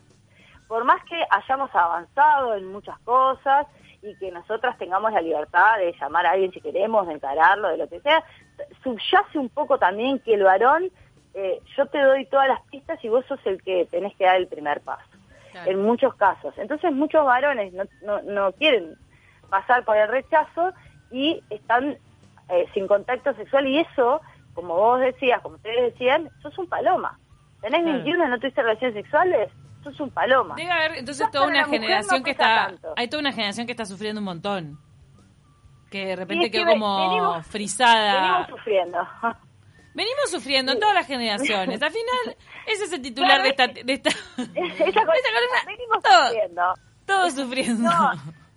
Por 0.68 0.84
más 0.84 1.02
que 1.04 1.16
hayamos 1.30 1.74
avanzado 1.74 2.54
en 2.54 2.66
muchas 2.66 2.96
cosas 3.00 3.66
y 4.02 4.14
que 4.16 4.30
nosotras 4.30 4.78
tengamos 4.78 5.12
la 5.12 5.20
libertad 5.20 5.78
de 5.78 5.92
llamar 6.00 6.26
a 6.26 6.30
alguien 6.32 6.52
si 6.52 6.60
queremos, 6.60 7.06
de 7.06 7.14
encararlo, 7.14 7.68
de 7.68 7.76
lo 7.78 7.88
que 7.88 8.00
sea, 8.00 8.24
subyace 8.82 9.38
un 9.38 9.48
poco 9.50 9.78
también 9.78 10.18
que 10.20 10.34
el 10.34 10.42
varón, 10.42 10.90
eh, 11.34 11.60
yo 11.76 11.86
te 11.86 11.98
doy 12.00 12.26
todas 12.26 12.48
las 12.48 12.60
pistas 12.70 13.02
y 13.04 13.08
vos 13.08 13.24
sos 13.26 13.40
el 13.44 13.62
que 13.62 13.86
tenés 13.90 14.14
que 14.16 14.24
dar 14.24 14.36
el 14.36 14.46
primer 14.48 14.80
paso 14.80 15.04
Claro. 15.52 15.70
en 15.70 15.82
muchos 15.82 16.14
casos. 16.14 16.54
Entonces 16.58 16.92
muchos 16.92 17.24
varones 17.24 17.72
no, 17.72 17.84
no, 18.02 18.22
no 18.22 18.52
quieren 18.52 18.94
pasar 19.50 19.84
por 19.84 19.96
el 19.96 20.08
rechazo 20.08 20.72
y 21.10 21.42
están 21.50 21.98
eh, 22.48 22.66
sin 22.72 22.86
contacto 22.86 23.34
sexual 23.34 23.66
y 23.66 23.80
eso, 23.80 24.20
como 24.54 24.74
vos 24.76 25.00
decías, 25.00 25.40
como 25.42 25.56
ustedes 25.56 25.92
decían, 25.92 26.30
sos 26.42 26.56
un 26.58 26.68
paloma. 26.68 27.18
Tenés 27.60 27.82
Claro. 27.82 27.96
21 27.98 28.24
y 28.24 28.28
no 28.28 28.38
tuviste 28.38 28.62
relaciones 28.62 28.94
sexuales, 28.94 29.50
sos 29.82 29.98
un 30.00 30.10
paloma. 30.10 30.54
Debe 30.56 30.70
haber 30.70 30.98
entonces 30.98 31.30
toda 31.30 31.46
una 31.46 31.64
generación 31.64 32.18
no 32.20 32.24
que 32.24 32.30
está. 32.32 32.66
tanto. 32.66 32.92
Hay 32.96 33.08
toda 33.08 33.20
una 33.20 33.32
generación 33.32 33.66
que 33.66 33.72
está 33.72 33.84
sufriendo 33.86 34.20
un 34.20 34.24
montón. 34.26 34.78
Que 35.90 36.06
de 36.06 36.16
repente 36.16 36.44
que 36.46 36.58
quedó 36.58 36.66
ve- 36.66 36.72
como 36.72 36.98
venimos- 37.08 37.46
frisada. 37.46 38.20
Venimos 38.20 38.48
sufriendo. 38.48 38.98
Venimos 39.92 40.30
sufriendo 40.30 40.70
en 40.72 40.78
todas 40.78 40.94
las 40.94 41.06
generaciones. 41.06 41.82
Al 41.82 41.90
final, 41.90 42.36
ese 42.66 42.84
es 42.84 42.92
el 42.92 43.02
titular 43.02 43.42
de 43.42 43.48
esta. 43.48 43.66
De 43.66 43.92
esta 43.92 44.10
Esa 44.36 44.36
cosa, 44.36 44.92
esa 44.94 45.02
columna, 45.02 45.66
venimos 45.66 46.02
todo. 46.02 46.26
sufriendo. 46.28 46.74
todos 47.06 47.32
sufriendo. 47.34 47.90
No, 47.90 48.12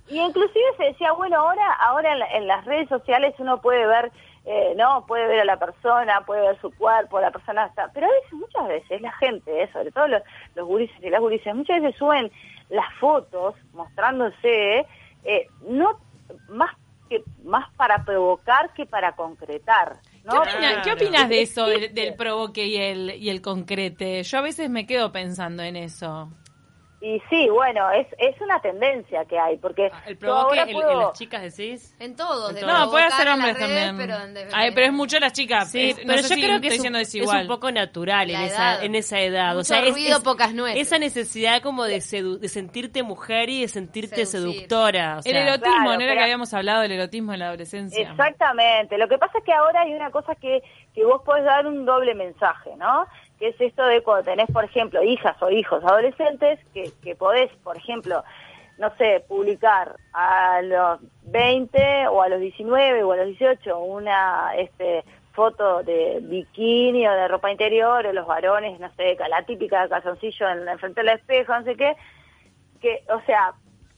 y 0.09 0.19
inclusive 0.19 0.63
se 0.77 0.83
decía, 0.83 1.11
bueno, 1.13 1.39
ahora 1.39 1.73
ahora 1.81 2.13
en, 2.13 2.19
la- 2.19 2.27
en 2.33 2.47
las 2.47 2.63
redes 2.65 2.87
sociales 2.87 3.33
uno 3.39 3.59
puede 3.61 3.83
ver, 3.87 4.11
eh, 4.45 4.73
no, 4.75 5.05
puede 5.05 5.27
ver 5.27 5.39
a 5.41 5.45
la 5.45 5.57
persona, 5.57 6.21
puede 6.25 6.41
ver 6.41 6.59
su 6.59 6.69
cuerpo, 6.71 7.19
la 7.21 7.31
persona 7.31 7.65
está, 7.67 7.89
pero 7.93 8.07
a 8.07 8.11
veces, 8.11 8.33
muchas 8.33 8.67
veces 8.67 9.01
la 9.01 9.11
gente, 9.13 9.63
eh, 9.63 9.69
sobre 9.71 9.91
todo 9.91 10.07
los, 10.07 10.21
los 10.55 10.67
gurises 10.67 10.95
y 11.01 11.09
las 11.09 11.21
gurises, 11.21 11.55
muchas 11.55 11.81
veces 11.81 11.97
suben 11.97 12.31
las 12.69 12.93
fotos 12.99 13.55
mostrándose, 13.73 14.85
eh, 15.23 15.47
no 15.67 15.97
más 16.49 16.71
que 17.09 17.21
más 17.43 17.71
para 17.75 18.03
provocar 18.03 18.73
que 18.73 18.85
para 18.85 19.13
concretar. 19.13 19.97
¿no? 20.23 20.31
¿Qué, 20.31 20.37
opina- 20.39 20.57
Claro. 20.69 20.81
qué 20.83 20.91
opinas 20.93 21.29
de 21.29 21.41
eso, 21.41 21.65
del, 21.65 21.93
del 21.93 22.15
provoque 22.15 22.65
y 22.65 22.77
el, 22.77 23.11
y 23.17 23.29
el 23.29 23.41
concrete? 23.41 24.23
Yo 24.23 24.37
a 24.37 24.41
veces 24.41 24.69
me 24.69 24.85
quedo 24.85 25.11
pensando 25.11 25.63
en 25.63 25.75
eso. 25.75 26.29
Y 27.05 27.21
sí, 27.29 27.49
bueno, 27.49 27.91
es, 27.91 28.07
es 28.17 28.39
una 28.39 28.61
tendencia 28.61 29.25
que 29.25 29.37
hay, 29.37 29.57
porque 29.57 29.89
Ah, 29.91 30.03
¿El 30.07 30.15
provoque 30.17 30.57
ahora 30.57 30.71
en, 30.71 30.73
puedo- 30.77 30.91
en 30.91 30.99
las 30.99 31.11
chicas 31.19 31.41
decís? 31.41 31.93
En 31.99 32.15
todos. 32.15 32.51
En 32.51 32.55
de 32.55 32.61
todos. 32.61 32.79
No, 32.79 32.89
puede 32.91 33.11
ser 33.11 33.27
hombres 33.27 33.57
también. 33.57 33.97
Pero, 33.97 34.27
de- 34.27 34.47
Ay, 34.53 34.71
pero 34.73 34.87
es 34.87 34.93
mucho 34.93 35.19
las 35.19 35.33
chicas. 35.33 35.69
Sí, 35.69 35.89
Es- 35.89 35.97
no 35.97 36.03
pero 36.07 36.19
sé 36.23 36.29
yo 36.29 36.35
si 36.35 36.41
creo 36.41 36.61
que 36.61 36.67
estoy 36.67 36.87
es 36.87 36.89
un, 36.89 36.95
es 36.95 37.41
un 37.41 37.47
poco 37.47 37.71
natural 37.71 38.29
en 38.31 38.39
esa, 38.39 38.75
edad. 38.75 38.83
en 38.85 38.95
esa 38.95 39.19
edad. 39.19 39.51
o 39.51 39.55
Mucho 39.55 39.65
sea, 39.65 39.79
es- 39.83 39.91
ruido, 39.91 40.17
es- 40.19 40.23
pocas 40.23 40.53
nueces. 40.53 40.81
Esa 40.81 40.97
necesidad 40.97 41.61
como 41.61 41.83
de, 41.83 41.97
sedu- 41.97 42.39
de 42.39 42.47
sentirte 42.47 43.03
mujer 43.03 43.49
y 43.49 43.59
de 43.63 43.67
sentirte 43.67 44.25
Seducir. 44.25 44.53
seductora. 44.61 45.15
o 45.15 45.17
El 45.17 45.23
sea, 45.23 45.41
erotismo, 45.41 45.73
Claro, 45.75 45.83
¿no 45.83 45.91
era 45.95 45.99
pero- 46.05 46.13
que 46.19 46.23
habíamos 46.23 46.53
hablado 46.53 46.81
del 46.83 46.91
erotismo 46.93 47.33
en 47.33 47.39
la 47.39 47.47
adolescencia? 47.47 48.09
Exactamente. 48.11 48.97
Lo 48.97 49.09
que 49.09 49.17
pasa 49.17 49.37
es 49.39 49.43
que 49.43 49.51
ahora 49.51 49.81
hay 49.81 49.93
una 49.93 50.09
cosa 50.09 50.35
que, 50.35 50.61
que 50.93 51.05
vos 51.05 51.21
podés 51.23 51.43
dar 51.43 51.65
un 51.65 51.85
doble 51.85 52.13
mensaje, 52.13 52.75
¿no? 52.77 53.07
Que 53.39 53.49
es 53.49 53.59
esto 53.59 53.83
de 53.85 54.01
cuando 54.01 54.23
tenés, 54.23 54.49
por 54.51 54.63
ejemplo, 54.63 55.03
hijas 55.03 55.41
o 55.41 55.49
hijos 55.49 55.83
adolescentes, 55.83 56.59
que, 56.73 56.91
que 57.03 57.15
podés, 57.15 57.51
por 57.63 57.77
ejemplo, 57.77 58.23
no 58.77 58.95
sé, 58.97 59.23
publicar 59.27 59.95
a 60.13 60.61
los 60.61 60.99
20 61.23 62.07
o 62.07 62.21
a 62.21 62.29
los 62.29 62.39
19 62.39 63.03
o 63.03 63.11
a 63.11 63.17
los 63.17 63.27
18 63.27 63.77
una 63.79 64.55
este 64.57 65.03
foto 65.33 65.83
de 65.83 66.19
bikini 66.21 67.07
o 67.07 67.11
de 67.11 67.27
ropa 67.27 67.51
interior 67.51 68.05
o 68.05 68.13
los 68.13 68.27
varones, 68.27 68.79
no 68.79 68.91
sé, 68.95 69.17
la 69.29 69.43
típica 69.43 69.87
calzoncillo 69.89 70.47
en, 70.49 70.67
en 70.67 70.79
frente 70.79 71.01
al 71.01 71.09
espejo, 71.09 71.53
no 71.57 71.63
sé 71.63 71.75
qué, 71.75 71.95
que, 72.79 73.03
o 73.09 73.19
sea, 73.25 73.53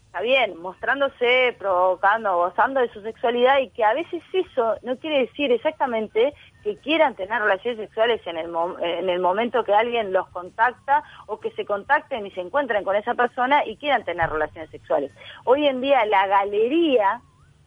está 0.05 0.21
bien, 0.21 0.57
mostrándose, 0.61 1.53
provocando, 1.59 2.37
gozando 2.37 2.79
de 2.79 2.89
su 2.93 3.01
sexualidad 3.01 3.59
y 3.59 3.69
que 3.69 3.83
a 3.83 3.93
veces 3.93 4.23
eso 4.31 4.75
no 4.83 4.95
quiere 4.97 5.19
decir 5.19 5.51
exactamente 5.51 6.33
que 6.65 6.77
quieran 6.77 7.13
tener 7.13 7.39
relaciones 7.43 7.77
sexuales 7.79 8.19
en 8.25 8.37
el, 8.37 8.47
mo- 8.49 8.75
en 8.79 9.07
el 9.07 9.19
momento 9.19 9.63
que 9.63 9.73
alguien 9.73 10.11
los 10.11 10.27
contacta 10.29 11.03
o 11.27 11.39
que 11.39 11.51
se 11.51 11.63
contacten 11.63 12.25
y 12.25 12.31
se 12.31 12.41
encuentren 12.41 12.83
con 12.83 12.95
esa 12.95 13.13
persona 13.13 13.63
y 13.65 13.77
quieran 13.77 14.03
tener 14.03 14.31
relaciones 14.31 14.71
sexuales. 14.71 15.11
Hoy 15.43 15.67
en 15.67 15.79
día 15.79 16.03
la 16.07 16.25
galería 16.25 17.21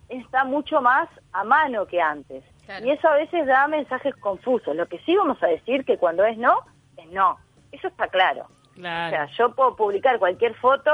está 0.08 0.44
mucho 0.44 0.82
más 0.82 1.08
a 1.32 1.44
mano 1.44 1.86
que 1.86 2.00
antes 2.02 2.42
Claro. 2.66 2.84
y 2.86 2.90
eso 2.90 3.08
a 3.08 3.14
veces 3.14 3.46
da 3.46 3.68
mensajes 3.68 4.14
confusos. 4.16 4.74
Lo 4.74 4.86
que 4.86 4.98
sí 5.06 5.16
vamos 5.16 5.40
a 5.42 5.46
decir 5.46 5.84
que 5.84 5.96
cuando 5.96 6.24
es 6.24 6.36
no, 6.36 6.58
es 6.96 7.06
no. 7.12 7.38
Eso 7.72 7.86
está 7.88 8.08
claro. 8.08 8.46
O 8.76 8.80
sea, 8.80 9.08
claro. 9.10 9.30
yo 9.38 9.54
puedo 9.54 9.76
publicar 9.76 10.18
cualquier 10.18 10.54
foto 10.56 10.90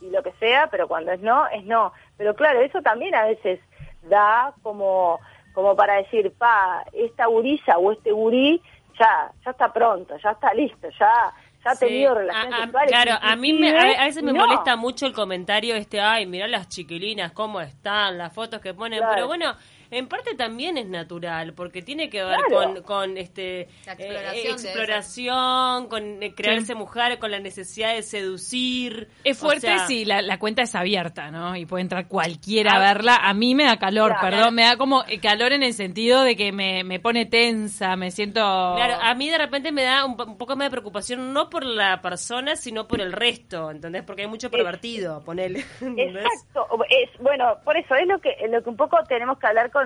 y 0.00 0.08
lo 0.10 0.22
que 0.22 0.32
sea, 0.40 0.68
pero 0.70 0.88
cuando 0.88 1.12
es 1.12 1.20
no, 1.20 1.46
es 1.48 1.64
no. 1.64 1.92
Pero 2.16 2.34
claro, 2.34 2.60
eso 2.60 2.80
también 2.82 3.14
a 3.14 3.24
veces 3.24 3.60
da 4.04 4.52
como, 4.62 5.20
como 5.52 5.74
para 5.76 5.96
decir, 5.96 6.32
pa, 6.38 6.84
esta 6.92 7.26
gurisa 7.26 7.78
o 7.78 7.92
este 7.92 8.12
gurí 8.12 8.60
ya, 8.98 9.30
ya 9.44 9.50
está 9.50 9.72
pronto, 9.72 10.14
ya 10.22 10.30
está 10.30 10.52
listo, 10.54 10.88
ya, 10.98 11.32
ya 11.64 11.70
ha 11.70 11.74
Sí. 11.76 11.86
tenido 11.86 12.14
relaciones 12.14 12.52
A- 12.52 12.56
a- 12.56 12.64
sexuales. 12.64 12.90
Claro, 12.90 13.12
a 13.20 13.36
mí 13.36 13.52
me, 13.52 13.70
a, 13.78 14.02
a 14.02 14.04
veces 14.06 14.22
me 14.22 14.32
no. 14.32 14.46
molesta 14.46 14.76
mucho 14.76 15.06
el 15.06 15.12
comentario 15.12 15.74
este, 15.74 16.00
ay, 16.00 16.26
mirá 16.26 16.46
las 16.48 16.68
chiquilinas, 16.68 17.32
cómo 17.32 17.60
están, 17.60 18.18
las 18.18 18.32
fotos 18.34 18.60
que 18.60 18.74
ponen, 18.74 18.98
Claro. 18.98 19.14
pero 19.14 19.26
bueno, 19.28 19.54
en 19.92 20.08
parte 20.08 20.34
también 20.34 20.76
es 20.78 20.88
natural, 20.88 21.52
porque 21.54 21.82
tiene 21.82 22.10
que 22.10 22.24
ver 22.24 22.36
Claro. 22.48 22.74
con, 22.74 22.82
con 22.82 23.18
este 23.18 23.68
La 23.86 23.92
eh, 23.94 24.48
exploración 24.50 25.86
con 25.88 26.22
eh, 26.22 26.34
creerse 26.34 26.74
mujer, 26.74 27.18
con 27.18 27.30
la 27.30 27.38
necesidad 27.38 27.94
de 27.94 28.02
seducir. 28.02 29.08
Es 29.24 29.38
o 29.38 29.46
fuerte 29.46 29.68
sea, 29.68 29.86
si 29.86 30.04
la, 30.04 30.22
la 30.22 30.38
cuenta 30.38 30.62
es 30.62 30.74
abierta, 30.74 31.30
¿no? 31.30 31.54
Y 31.56 31.66
puede 31.66 31.82
entrar 31.82 32.08
cualquiera 32.08 32.72
a 32.72 32.76
Ah. 32.76 32.78
verla. 32.94 33.16
A 33.16 33.34
mí 33.34 33.54
me 33.54 33.64
da 33.64 33.76
calor, 33.76 34.12
Claro. 34.18 34.28
perdón, 34.36 34.54
me 34.54 34.62
da 34.62 34.76
como 34.76 35.04
eh, 35.06 35.20
calor 35.20 35.52
en 35.52 35.62
el 35.62 35.74
sentido 35.74 36.22
de 36.22 36.36
que 36.36 36.52
me, 36.52 36.84
me 36.84 36.98
pone 37.00 37.26
tensa, 37.26 37.94
me 37.96 38.10
siento... 38.10 38.40
Claro, 38.40 38.96
a 39.00 39.14
mí 39.14 39.28
de 39.30 39.38
repente 39.38 39.72
me 39.72 39.82
da 39.82 40.04
un, 40.04 40.16
po- 40.16 40.24
un 40.24 40.38
poco 40.38 40.56
más 40.56 40.66
de 40.66 40.70
preocupación, 40.70 41.32
no 41.32 41.50
por 41.50 41.64
la 41.64 42.00
persona, 42.00 42.56
sino 42.56 42.88
por 42.88 43.00
el 43.00 43.12
resto, 43.12 43.70
¿entendés? 43.70 44.02
Porque 44.04 44.22
hay 44.22 44.28
mucho 44.28 44.50
pervertido, 44.50 45.22
ponele. 45.24 45.60
Exacto, 45.96 46.66
es 46.88 47.10
bueno, 47.20 47.58
por 47.64 47.76
eso 47.76 47.94
es 47.94 48.06
lo 48.06 48.18
que 48.20 48.30
lo 48.48 48.62
que 48.62 48.70
un 48.70 48.76
poco 48.76 48.96
tenemos 49.08 49.38
que 49.38 49.46
hablar 49.46 49.70
con 49.70 49.81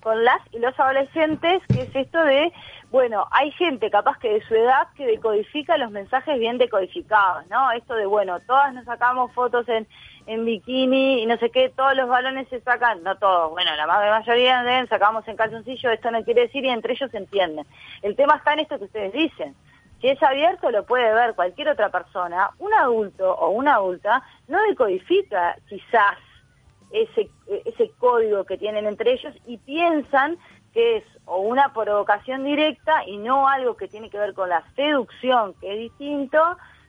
con 0.00 0.24
las 0.24 0.38
y 0.52 0.58
los 0.58 0.78
adolescentes, 0.78 1.62
que 1.66 1.82
es 1.82 1.96
esto 1.96 2.22
de, 2.22 2.52
bueno, 2.90 3.26
hay 3.32 3.50
gente 3.52 3.90
capaz 3.90 4.18
que 4.18 4.32
de 4.34 4.42
su 4.46 4.54
edad 4.54 4.86
que 4.96 5.04
decodifica 5.06 5.76
los 5.76 5.90
mensajes 5.90 6.38
bien 6.38 6.58
decodificados, 6.58 7.46
¿no? 7.48 7.72
Esto 7.72 7.94
de, 7.94 8.06
bueno, 8.06 8.38
todas 8.40 8.72
nos 8.72 8.84
sacamos 8.84 9.32
fotos 9.32 9.68
en, 9.68 9.86
en 10.26 10.44
bikini 10.44 11.22
y 11.22 11.26
no 11.26 11.36
sé 11.38 11.50
qué, 11.50 11.70
todos 11.70 11.96
los 11.96 12.08
balones 12.08 12.48
se 12.48 12.60
sacan, 12.60 13.02
no 13.02 13.16
todos, 13.16 13.50
bueno, 13.50 13.74
la 13.76 13.86
ma- 13.86 13.98
mayoría 14.10 14.62
¿ven? 14.62 14.88
sacamos 14.88 15.26
en 15.26 15.36
calzoncillo, 15.36 15.90
esto 15.90 16.10
no 16.12 16.22
quiere 16.22 16.42
decir 16.42 16.64
y 16.64 16.68
entre 16.68 16.92
ellos 16.92 17.12
entienden. 17.12 17.66
El 18.02 18.14
tema 18.14 18.36
está 18.36 18.52
en 18.52 18.60
esto 18.60 18.78
que 18.78 18.84
ustedes 18.84 19.12
dicen. 19.12 19.56
Si 20.00 20.08
es 20.08 20.22
abierto, 20.22 20.70
lo 20.70 20.84
puede 20.84 21.12
ver 21.14 21.34
cualquier 21.34 21.70
otra 21.70 21.88
persona. 21.88 22.50
Un 22.58 22.72
adulto 22.74 23.34
o 23.34 23.48
una 23.48 23.76
adulta 23.76 24.22
no 24.46 24.62
decodifica 24.68 25.56
quizás 25.68 26.18
ese, 26.90 27.28
ese 27.64 27.90
código 27.98 28.44
que 28.44 28.58
tienen 28.58 28.86
entre 28.86 29.12
ellos 29.12 29.34
y 29.46 29.58
piensan 29.58 30.38
que 30.72 30.98
es 30.98 31.04
o 31.24 31.38
una 31.38 31.72
provocación 31.72 32.44
directa 32.44 33.02
y 33.06 33.16
no 33.16 33.48
algo 33.48 33.76
que 33.76 33.88
tiene 33.88 34.10
que 34.10 34.18
ver 34.18 34.34
con 34.34 34.48
la 34.48 34.62
seducción, 34.74 35.54
que 35.54 35.72
es 35.72 35.78
distinto, 35.78 36.38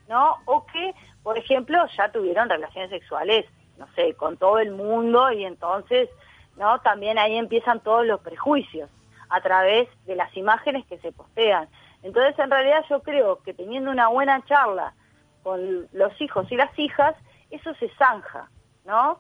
¿no? 0.10 0.36
O 0.46 0.66
que, 0.66 0.94
por 1.24 1.38
ejemplo, 1.38 1.80
ya 1.98 2.12
tuvieron 2.12 2.50
relaciones 2.50 2.90
sexuales, 2.90 3.46
no 3.78 3.88
sé, 3.96 4.14
con 4.16 4.38
todo 4.38 4.60
el 4.60 4.72
mundo 4.72 5.32
y 5.32 5.46
entonces, 5.46 6.10
¿no? 6.58 6.80
También 6.82 7.18
ahí 7.18 7.38
empiezan 7.38 7.80
todos 7.80 8.06
los 8.06 8.20
prejuicios 8.20 8.90
a 9.30 9.42
través 9.42 9.88
de 10.06 10.16
las 10.16 10.36
imágenes 10.36 10.86
que 10.86 10.98
se 11.00 11.12
postean. 11.12 11.68
Entonces, 12.04 12.38
en 12.40 12.52
realidad 12.52 12.84
yo 12.90 13.02
creo 13.02 13.42
que 13.42 13.54
teniendo 13.54 13.90
una 13.90 14.10
buena 14.10 14.44
charla 14.46 14.94
con 15.44 15.88
los 15.94 16.22
hijos 16.22 16.52
y 16.52 16.56
las 16.56 16.78
hijas, 16.78 17.16
eso 17.52 17.74
se 17.76 17.90
zanja, 17.98 18.50
¿no? 18.86 19.20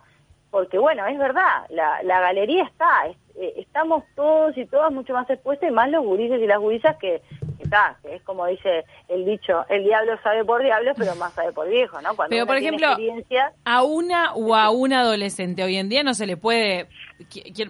Porque 0.49 0.77
bueno, 0.79 1.05
es 1.07 1.17
verdad, 1.17 1.65
la, 1.69 2.01
la 2.03 2.19
galería 2.21 2.63
está, 2.63 3.07
es- 3.07 3.17
eh, 3.39 3.53
estamos 3.57 4.03
todos 4.15 4.57
y 4.57 4.65
todas 4.65 4.91
mucho 4.91 5.13
más 5.13 5.29
expuestos 5.29 5.69
y 5.69 5.71
más 5.71 5.89
los 5.91 6.03
gurises 6.03 6.41
y 6.41 6.47
las 6.47 6.57
gurisas 6.59 6.95
que 6.97 7.21
que 7.57 7.63
está, 7.63 7.97
que 8.03 8.15
es 8.15 8.21
como 8.23 8.45
dice 8.45 8.85
el 9.07 9.25
dicho, 9.25 9.65
el 9.69 9.83
diablo 9.83 10.13
sabe 10.23 10.45
por 10.45 10.61
diablo, 10.63 10.91
pero 10.95 11.15
más 11.15 11.33
sabe 11.33 11.51
por 11.51 11.67
viejo, 11.67 11.99
¿no? 12.01 12.15
Cuando 12.15 12.29
Pero, 12.35 12.45
por 12.45 12.55
ejemplo, 12.55 12.85
experiencia, 12.87 13.51
A 13.65 13.81
una 13.83 14.33
o 14.35 14.55
a 14.55 14.69
un 14.69 14.93
adolescente 14.93 15.63
hoy 15.63 15.75
en 15.77 15.89
día 15.89 16.03
no 16.03 16.13
se 16.13 16.27
le 16.27 16.37
puede, 16.37 16.87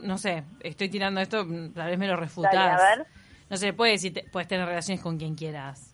no 0.03 0.17
sé, 0.17 0.43
estoy 0.59 0.89
tirando 0.89 1.21
esto, 1.21 1.45
mm, 1.45 1.73
tal 1.73 1.89
vez 1.89 1.97
me 1.97 2.07
lo 2.07 2.15
refutás. 2.17 2.53
Dale, 2.53 2.69
a 2.71 2.95
ver. 2.97 3.07
No 3.49 3.55
se 3.57 3.67
le 3.67 3.73
puede 3.73 3.93
decir, 3.93 4.13
te- 4.13 4.25
puedes 4.29 4.47
tener 4.49 4.67
relaciones 4.67 5.01
con 5.01 5.17
quien 5.17 5.35
quieras. 5.35 5.93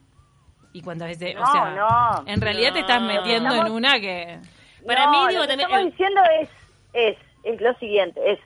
Y 0.74 0.82
cuántas 0.82 1.08
veces, 1.10 1.36
o 1.36 1.39
No, 1.39 1.46
sea, 1.52 1.65
no. 1.76 2.28
en 2.28 2.41
realidad 2.41 2.74
te 2.74 2.80
estás 2.80 3.00
No. 3.00 3.08
metiendo 3.08 3.50
Estamos- 3.50 3.67
en 3.67 3.74
una 3.74 4.00
que... 4.00 4.39
Para 4.88 5.06
No, 5.06 5.12
mí, 5.12 5.17
lo 5.17 5.28
digo, 5.30 5.41
que 5.43 5.48
también 5.50 5.69
estamos 5.69 5.91
diciendo 5.91 6.22
es, 6.41 6.50
es, 6.93 7.17
es 7.43 7.62
lo 7.62 7.73
siguiente, 7.75 8.19
es, 8.32 8.39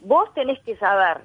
vos 0.00 0.32
tenés 0.34 0.60
que 0.60 0.76
saber 0.76 1.22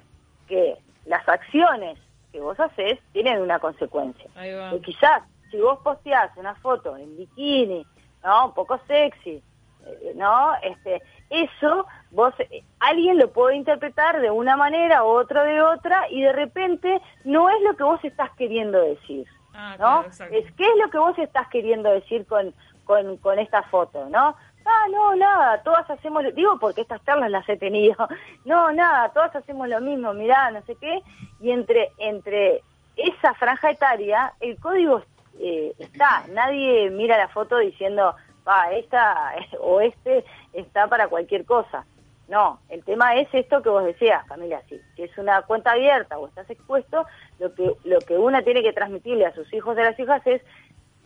que 0.48 0.76
las 1.06 1.26
acciones 1.28 1.98
que 2.32 2.40
vos 2.40 2.58
haces 2.58 2.98
tienen 3.12 3.40
una 3.40 3.58
consecuencia. 3.58 4.28
Que 4.34 4.80
quizás, 4.82 5.22
si 5.50 5.60
vos 5.60 5.78
posteás 5.84 6.36
una 6.36 6.54
foto 6.56 6.96
en 6.96 7.16
bikini, 7.16 7.86
¿no? 8.24 8.46
Un 8.46 8.54
poco 8.54 8.80
sexy, 8.86 9.42
eh, 9.86 10.12
¿no? 10.16 10.54
Este, 10.62 11.02
eso, 11.30 11.86
vos, 12.10 12.34
eh, 12.38 12.62
alguien 12.80 13.18
lo 13.18 13.30
puede 13.32 13.56
interpretar 13.56 14.20
de 14.20 14.30
una 14.30 14.56
manera, 14.56 15.04
otro 15.04 15.44
de 15.44 15.60
otra, 15.60 16.08
y 16.10 16.22
de 16.22 16.32
repente 16.32 17.00
no 17.24 17.50
es 17.50 17.62
lo 17.62 17.76
que 17.76 17.84
vos 17.84 18.00
estás 18.02 18.30
queriendo 18.36 18.80
decir. 18.80 19.26
Ah, 19.54 19.76
¿no? 19.78 20.10
claro, 20.10 20.34
es 20.34 20.50
qué 20.52 20.64
es 20.64 20.76
lo 20.82 20.90
que 20.90 20.98
vos 20.98 21.18
estás 21.18 21.46
queriendo 21.48 21.90
decir 21.90 22.24
con, 22.26 22.54
con, 22.84 23.18
con 23.18 23.38
esta 23.38 23.62
foto, 23.64 24.08
¿no? 24.08 24.34
Ah, 24.64 24.86
no, 24.90 25.14
nada, 25.16 25.62
todas 25.62 25.88
hacemos, 25.90 26.22
lo- 26.22 26.32
digo 26.32 26.58
porque 26.58 26.82
estas 26.82 27.04
charlas 27.04 27.30
las 27.30 27.48
he 27.48 27.56
tenido, 27.56 27.96
no, 28.44 28.72
nada, 28.72 29.08
todas 29.10 29.34
hacemos 29.36 29.68
lo 29.68 29.80
mismo, 29.80 30.12
mirá, 30.14 30.50
no 30.50 30.62
sé 30.62 30.76
qué, 30.76 31.00
y 31.40 31.50
entre, 31.50 31.90
entre 31.98 32.62
esa 32.96 33.34
franja 33.34 33.70
etaria, 33.70 34.32
el 34.40 34.58
código 34.60 35.02
eh, 35.40 35.72
está, 35.78 36.24
nadie 36.28 36.90
mira 36.90 37.16
la 37.16 37.28
foto 37.28 37.58
diciendo, 37.58 38.14
va, 38.46 38.70
esta 38.72 39.32
o 39.60 39.80
este 39.80 40.24
está 40.52 40.86
para 40.88 41.08
cualquier 41.08 41.44
cosa. 41.44 41.84
No, 42.28 42.60
el 42.70 42.82
tema 42.84 43.16
es 43.16 43.28
esto 43.34 43.60
que 43.62 43.68
vos 43.68 43.84
decías, 43.84 44.24
Camila, 44.26 44.62
si, 44.68 44.80
si 44.96 45.02
es 45.02 45.18
una 45.18 45.42
cuenta 45.42 45.72
abierta 45.72 46.18
o 46.18 46.28
estás 46.28 46.48
expuesto, 46.48 47.04
lo 47.38 47.52
que, 47.54 47.72
lo 47.84 47.98
que 47.98 48.16
una 48.16 48.42
tiene 48.42 48.62
que 48.62 48.72
transmitirle 48.72 49.26
a 49.26 49.34
sus 49.34 49.52
hijos 49.52 49.76
y 49.76 49.80
a 49.80 49.84
las 49.84 49.98
hijas 49.98 50.26
es, 50.26 50.40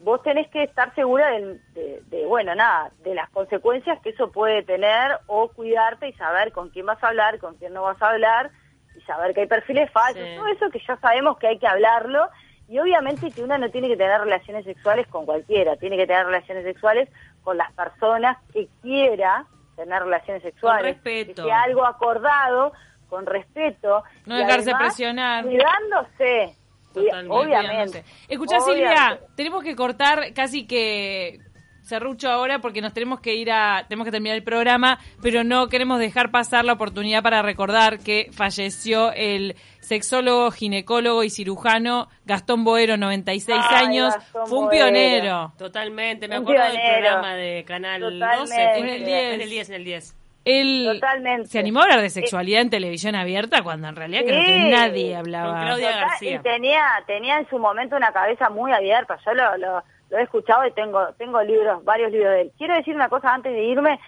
vos 0.00 0.22
tenés 0.22 0.48
que 0.48 0.62
estar 0.64 0.94
segura 0.94 1.28
de, 1.30 1.58
de, 2.06 2.26
bueno, 2.26 2.54
nada, 2.54 2.90
de 3.02 3.14
las 3.14 3.28
consecuencias 3.30 3.98
que 4.02 4.10
eso 4.10 4.30
puede 4.30 4.62
tener 4.62 5.18
o 5.26 5.48
cuidarte 5.48 6.08
y 6.08 6.12
saber 6.14 6.52
con 6.52 6.68
quién 6.70 6.86
vas 6.86 7.02
a 7.02 7.08
hablar, 7.08 7.38
con 7.38 7.56
quién 7.56 7.72
no 7.72 7.82
vas 7.82 8.00
a 8.02 8.10
hablar 8.10 8.50
y 8.96 9.00
saber 9.02 9.34
que 9.34 9.42
hay 9.42 9.46
perfiles 9.46 9.90
falsos, 9.90 10.22
Sí. 10.22 10.36
todo 10.36 10.46
eso 10.48 10.70
que 10.70 10.80
ya 10.86 10.96
sabemos 10.98 11.38
que 11.38 11.48
hay 11.48 11.58
que 11.58 11.66
hablarlo 11.66 12.28
y 12.68 12.78
obviamente 12.78 13.30
que 13.30 13.42
una 13.42 13.58
no 13.58 13.70
tiene 13.70 13.88
que 13.88 13.96
tener 13.96 14.20
relaciones 14.20 14.64
sexuales 14.64 15.06
con 15.08 15.24
cualquiera, 15.24 15.76
tiene 15.76 15.96
que 15.96 16.06
tener 16.06 16.26
relaciones 16.26 16.64
sexuales 16.64 17.08
con 17.42 17.56
las 17.56 17.72
personas 17.72 18.36
que 18.52 18.68
quiera 18.82 19.46
tener 19.76 20.02
relaciones 20.02 20.42
sexuales, 20.42 20.94
respeto. 20.96 21.42
que 21.42 21.48
sea 21.48 21.62
algo 21.62 21.84
acordado, 21.84 22.72
con 23.08 23.24
respeto, 23.26 24.02
No 24.24 24.36
dejarse 24.36 24.70
además 24.70 24.82
presionar. 24.94 25.44
cuidándose, 25.44 26.56
Totalmente. 27.04 27.34
obviamente. 27.36 28.04
Escuchá. 28.28 28.60
Silvia, 28.60 29.20
tenemos 29.36 29.62
que 29.62 29.74
cortar 29.76 30.32
casi 30.34 30.66
que 30.66 31.38
Serrucho 31.82 32.28
ahora 32.28 32.58
porque 32.58 32.80
nos 32.80 32.92
tenemos 32.92 33.20
que 33.20 33.36
ir 33.36 33.48
a, 33.52 33.84
tenemos 33.88 34.06
que 34.06 34.10
terminar 34.10 34.36
el 34.36 34.42
programa, 34.42 34.98
pero 35.22 35.44
no 35.44 35.68
queremos 35.68 36.00
dejar 36.00 36.32
pasar 36.32 36.64
la 36.64 36.72
oportunidad 36.72 37.22
para 37.22 37.42
recordar 37.42 38.00
que 38.00 38.28
falleció 38.32 39.12
el 39.12 39.54
sexólogo, 39.78 40.50
ginecólogo 40.50 41.22
y 41.22 41.30
cirujano 41.30 42.08
Gastón 42.24 42.64
Boero, 42.64 42.96
96 42.96 43.56
Ay, 43.70 43.84
años. 43.86 44.14
Gastón 44.14 44.46
Fue 44.48 44.58
un 44.58 44.64
Boero. 44.64 44.86
pionero. 44.86 45.52
Totalmente, 45.56 46.26
me 46.26 46.38
Un 46.38 46.42
acuerdo 46.42 46.64
del 46.64 46.80
programa 46.90 47.34
de 47.36 47.64
Canal 47.64 48.00
Totalmente. 48.00 48.40
12. 48.40 48.78
En 48.78 48.88
el 48.88 49.04
10. 49.04 49.34
En 49.34 49.40
el 49.42 49.50
10, 49.50 49.68
en 49.68 49.74
el 49.76 49.84
10. 49.84 50.15
Él 50.46 50.88
Totalmente. 50.94 51.48
se 51.48 51.58
animó 51.58 51.80
a 51.80 51.82
hablar 51.82 52.00
de 52.00 52.08
sexualidad 52.08 52.62
en 52.62 52.70
televisión 52.70 53.14
abierta 53.16 53.62
cuando 53.62 53.88
en 53.88 53.96
realidad 53.96 54.22
creo 54.24 54.44
que 54.46 54.70
nadie 54.70 55.10
Con 55.10 55.18
hablaba. 55.18 55.60
Claudia 55.60 55.88
Total, 55.90 56.08
García. 56.08 56.34
y 56.36 56.38
tenía 56.38 56.84
tenía 57.06 57.38
en 57.38 57.48
su 57.50 57.58
momento 57.58 57.96
una 57.96 58.12
cabeza 58.12 58.48
muy 58.48 58.72
abierta. 58.72 59.18
Yo 59.26 59.34
lo, 59.34 59.56
lo, 59.58 59.82
lo 60.08 60.18
he 60.18 60.22
escuchado 60.22 60.64
y 60.66 60.70
tengo 60.70 61.12
tengo 61.18 61.42
libros, 61.42 61.84
varios 61.84 62.12
libros 62.12 62.30
de 62.32 62.40
él. 62.42 62.52
Quiero 62.56 62.74
decir 62.74 62.94
una 62.94 63.08
cosa 63.08 63.34
antes 63.34 63.52
de 63.52 63.64
irme, 63.64 63.98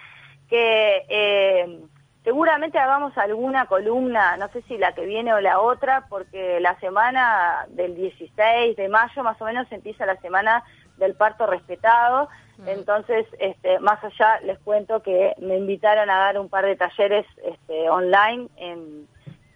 que 0.49 1.03
eh, 1.09 1.79
seguramente 2.23 2.79
hagamos 2.79 3.17
alguna 3.17 3.65
columna, 3.65 4.37
no 4.37 4.47
sé 4.49 4.61
si 4.63 4.77
la 4.77 4.93
que 4.93 5.05
viene 5.05 5.33
o 5.33 5.41
la 5.41 5.59
otra, 5.59 6.05
porque 6.09 6.59
la 6.61 6.79
semana 6.79 7.65
del 7.69 7.95
16 7.95 8.77
de 8.77 8.87
mayo 8.87 9.23
más 9.23 9.41
o 9.41 9.45
menos 9.45 9.69
empieza 9.71 10.05
la 10.05 10.15
semana 10.21 10.63
del 10.97 11.15
parto 11.15 11.45
respetado. 11.47 12.29
Entonces, 12.65 13.25
este, 13.39 13.79
más 13.79 14.03
allá 14.03 14.39
les 14.41 14.59
cuento 14.59 15.01
que 15.01 15.33
me 15.39 15.57
invitaron 15.57 16.09
a 16.09 16.17
dar 16.17 16.39
un 16.39 16.49
par 16.49 16.65
de 16.65 16.75
talleres 16.75 17.25
este, 17.43 17.89
online 17.89 18.47
en, 18.57 19.07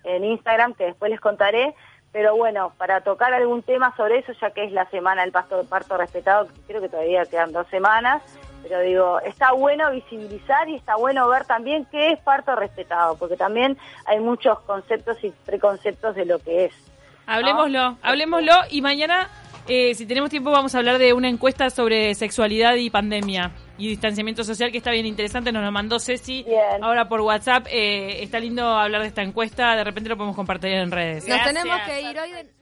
en 0.03 0.23
Instagram, 0.23 0.73
que 0.73 0.85
después 0.85 1.11
les 1.11 1.19
contaré. 1.19 1.75
Pero 2.13 2.35
bueno, 2.35 2.71
para 2.77 3.01
tocar 3.01 3.33
algún 3.33 3.63
tema 3.63 3.95
sobre 3.97 4.19
eso, 4.19 4.33
ya 4.39 4.51
que 4.51 4.63
es 4.63 4.71
la 4.71 4.85
semana 4.91 5.23
del 5.23 5.31
parto, 5.31 5.63
parto 5.65 5.97
respetado, 5.97 6.47
creo 6.67 6.79
que 6.79 6.87
todavía 6.87 7.25
quedan 7.25 7.51
dos 7.51 7.67
semanas, 7.69 8.21
pero 8.61 8.79
digo, 8.81 9.19
está 9.21 9.51
bueno 9.51 9.89
visibilizar 9.89 10.69
y 10.69 10.75
está 10.75 10.95
bueno 10.95 11.27
ver 11.27 11.45
también 11.45 11.85
qué 11.85 12.11
es 12.11 12.19
parto 12.19 12.55
respetado, 12.55 13.17
porque 13.17 13.35
también 13.35 13.79
hay 14.05 14.19
muchos 14.19 14.59
conceptos 14.59 15.23
y 15.23 15.31
preconceptos 15.45 16.15
de 16.15 16.25
lo 16.25 16.37
que 16.37 16.65
es. 16.65 16.73
Hablemoslo, 17.25 17.97
hablemoslo 18.03 18.53
y 18.69 18.81
mañana, 18.81 19.27
eh, 19.67 19.93
si 19.95 20.05
tenemos 20.05 20.29
tiempo, 20.29 20.51
vamos 20.51 20.75
a 20.75 20.77
hablar 20.79 20.97
de 20.97 21.13
una 21.13 21.29
encuesta 21.29 21.69
sobre 21.69 22.13
sexualidad 22.15 22.75
y 22.75 22.89
pandemia 22.89 23.51
y 23.77 23.87
distanciamiento 23.89 24.43
social 24.43 24.71
que 24.71 24.77
está 24.77 24.91
bien 24.91 25.05
interesante. 25.05 25.51
Nos 25.51 25.63
lo 25.63 25.71
mandó 25.71 25.99
Ceci 25.99 26.43
Bien. 26.43 26.83
ahora 26.83 27.07
por 27.09 27.21
WhatsApp. 27.21 27.67
Eh, 27.71 28.21
está 28.23 28.39
lindo 28.39 28.65
hablar 28.65 29.01
de 29.01 29.07
esta 29.07 29.21
encuesta. 29.23 29.75
De 29.75 29.83
repente 29.83 30.09
lo 30.09 30.17
podemos 30.17 30.35
compartir 30.35 30.71
en 30.71 30.91
redes. 30.91 31.27
Nos 31.27 31.43
tenemos 31.43 31.77
que 31.81 32.01
ir 32.01 32.19
hoy. 32.19 32.31
de- 32.31 32.53